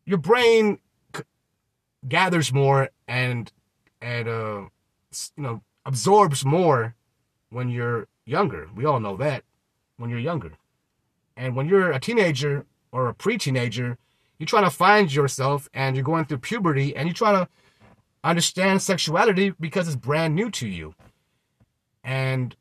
your 0.06 0.20
brain 0.20 0.80
gathers 2.08 2.52
more 2.54 2.90
and, 3.08 3.52
and, 4.02 4.28
uh, 4.28 4.62
you 5.36 5.44
know, 5.44 5.62
absorbs 5.86 6.46
more 6.46 6.96
when 7.50 7.70
you're 7.70 8.08
younger. 8.26 8.70
We 8.76 8.86
all 8.86 9.00
know 9.00 9.18
that 9.18 9.44
when 9.98 10.10
you're 10.10 10.20
younger. 10.20 10.54
And 11.38 11.56
when 11.56 11.68
you're 11.68 11.92
a 11.92 12.00
teenager 12.00 12.66
or 12.92 13.08
a 13.08 13.14
pre 13.14 13.38
teenager, 13.38 13.98
you're 14.38 14.48
trying 14.48 14.64
to 14.64 14.70
find 14.70 15.14
yourself 15.14 15.70
and 15.74 15.96
you're 15.96 16.04
going 16.04 16.26
through 16.26 16.40
puberty 16.40 16.96
and 16.96 17.08
you're 17.08 17.14
trying 17.14 17.46
to 17.46 17.52
understand 18.24 18.82
sexuality 18.82 19.54
because 19.60 19.88
it's 19.88 19.96
brand 19.96 20.36
new 20.36 20.50
to 20.52 20.68
you. 20.68 20.94
And 22.04 22.56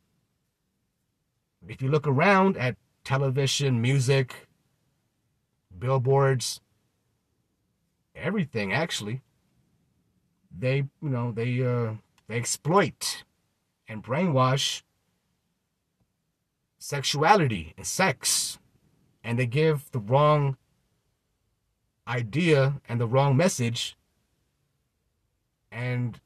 if 1.67 1.81
you 1.81 1.89
look 1.89 2.07
around 2.07 2.57
at 2.57 2.77
television, 3.05 3.81
music, 3.81 4.47
billboards, 5.79 6.61
everything 8.15 8.73
actually, 8.73 9.23
they, 10.57 10.77
you 11.03 11.09
know, 11.09 11.33
they 11.33 11.63
uh 11.63 11.95
they 12.29 12.37
exploit 12.37 13.25
and 13.89 14.03
brainwash 14.03 14.83
sexuality 16.79 17.75
and 17.77 17.87
sex 17.87 18.59
and 19.23 19.39
they 19.39 19.47
give 19.47 19.91
the 19.93 19.99
wrong 19.99 20.57
idea 22.09 22.81
and 22.89 23.01
the 23.01 23.07
wrong 23.07 23.37
message. 23.37 23.97
And 25.71 26.21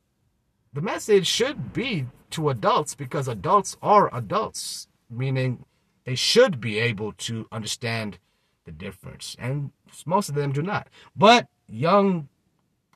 the 0.73 0.81
message 0.81 1.27
should 1.27 1.73
be 1.73 2.07
to 2.31 2.49
adults 2.49 2.95
because 2.95 3.29
adults 3.29 3.77
are 3.83 4.15
adults, 4.15 4.89
meaning 5.11 5.65
they 6.05 6.15
should 6.15 6.61
be 6.61 6.79
able 6.79 7.13
to 7.13 7.47
understand 7.53 8.19
the 8.65 8.73
difference. 8.73 9.37
And 9.39 9.71
most 10.07 10.29
of 10.29 10.35
them 10.35 10.53
do 10.53 10.63
not. 10.63 10.89
But 11.15 11.49
young 11.69 12.29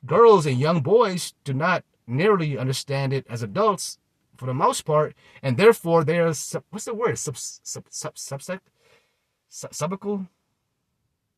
girls 0.05 0.45
and 0.45 0.59
young 0.59 0.81
boys 0.81 1.33
do 1.43 1.53
not 1.53 1.83
nearly 2.07 2.57
understand 2.57 3.13
it 3.13 3.25
as 3.29 3.43
adults 3.43 3.97
for 4.37 4.45
the 4.45 4.53
most 4.53 4.83
part, 4.83 5.15
and 5.43 5.57
therefore 5.57 6.03
they 6.03 6.19
are 6.19 6.33
what's 6.69 6.85
the 6.85 6.93
word 6.93 7.17
sub 7.17 7.37
sub 7.37 7.83
sub 7.89 8.15
subsect 8.15 8.61
sub, 9.49 9.71
subical 9.71 10.27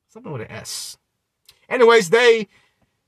something 0.07 0.31
with 0.31 0.43
an 0.43 0.51
S. 0.51 0.97
Anyways, 1.67 2.09
they 2.09 2.47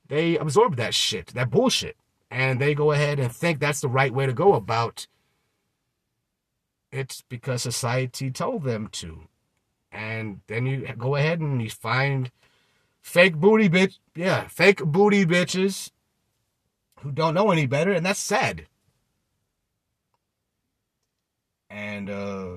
they 0.08 0.36
absorb 0.36 0.76
that 0.76 0.94
shit, 0.94 1.28
that 1.28 1.50
bullshit, 1.50 1.96
and 2.30 2.60
they 2.60 2.74
go 2.74 2.92
ahead 2.92 3.20
and 3.20 3.32
think 3.32 3.58
that's 3.58 3.80
the 3.80 3.88
right 3.88 4.12
way 4.12 4.26
to 4.26 4.32
go 4.32 4.54
about 4.54 5.06
it 6.90 7.22
because 7.28 7.62
society 7.62 8.30
told 8.30 8.64
them 8.64 8.88
to. 8.92 9.28
And 9.92 10.40
then 10.48 10.66
you 10.66 10.86
go 10.98 11.14
ahead 11.16 11.40
and 11.40 11.62
you 11.62 11.70
find 11.70 12.30
fake 13.04 13.36
booty 13.36 13.68
bitch, 13.68 13.98
yeah, 14.16 14.48
fake 14.48 14.82
booty 14.82 15.24
bitches 15.24 15.90
who 17.00 17.12
don't 17.12 17.34
know 17.34 17.50
any 17.50 17.66
better, 17.66 17.92
and 17.92 18.04
that's 18.04 18.18
sad. 18.18 18.66
And 21.70 22.10
uh 22.10 22.56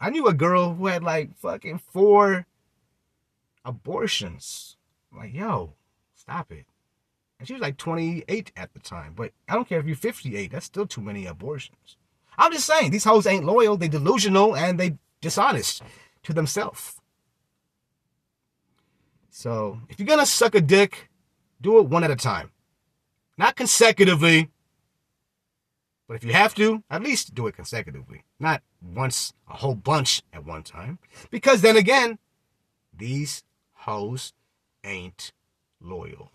I 0.00 0.10
knew 0.10 0.26
a 0.26 0.34
girl 0.34 0.74
who 0.74 0.86
had 0.86 1.04
like 1.04 1.36
fucking 1.36 1.78
four 1.78 2.46
abortions 3.64 4.76
I'm 5.12 5.20
like, 5.20 5.34
yo, 5.34 5.74
stop 6.14 6.50
it. 6.50 6.66
And 7.38 7.46
she 7.46 7.54
was 7.54 7.62
like 7.62 7.76
28 7.76 8.52
at 8.56 8.72
the 8.72 8.80
time. 8.80 9.12
But 9.14 9.32
I 9.48 9.54
don't 9.54 9.68
care 9.68 9.78
if 9.78 9.86
you're 9.86 9.96
58, 9.96 10.50
that's 10.50 10.66
still 10.66 10.86
too 10.86 11.00
many 11.00 11.26
abortions. 11.26 11.96
I'm 12.36 12.52
just 12.52 12.66
saying, 12.66 12.90
these 12.90 13.04
hoes 13.04 13.26
ain't 13.26 13.44
loyal, 13.44 13.76
they 13.76 13.86
delusional, 13.86 14.56
and 14.56 14.80
they 14.80 14.98
dishonest 15.20 15.82
to 16.24 16.32
themselves. 16.32 16.96
So 19.36 19.80
if 19.88 19.98
you're 19.98 20.06
gonna 20.06 20.26
suck 20.26 20.54
a 20.54 20.60
dick, 20.60 21.10
do 21.60 21.80
it 21.80 21.88
one 21.88 22.04
at 22.04 22.10
a 22.12 22.14
time. 22.14 22.52
Not 23.36 23.56
consecutively. 23.56 24.48
But 26.06 26.14
if 26.14 26.22
you 26.22 26.32
have 26.32 26.54
to, 26.54 26.84
at 26.88 27.02
least 27.02 27.34
do 27.34 27.48
it 27.48 27.56
consecutively. 27.56 28.22
Not 28.38 28.62
once 28.80 29.32
a 29.50 29.54
whole 29.54 29.74
bunch 29.74 30.22
at 30.32 30.44
one 30.44 30.62
time. 30.62 31.00
Because 31.32 31.62
then 31.62 31.76
again, 31.76 32.20
these 32.96 33.42
hoes 33.72 34.34
ain't 34.84 35.32
loyal. 35.80 36.30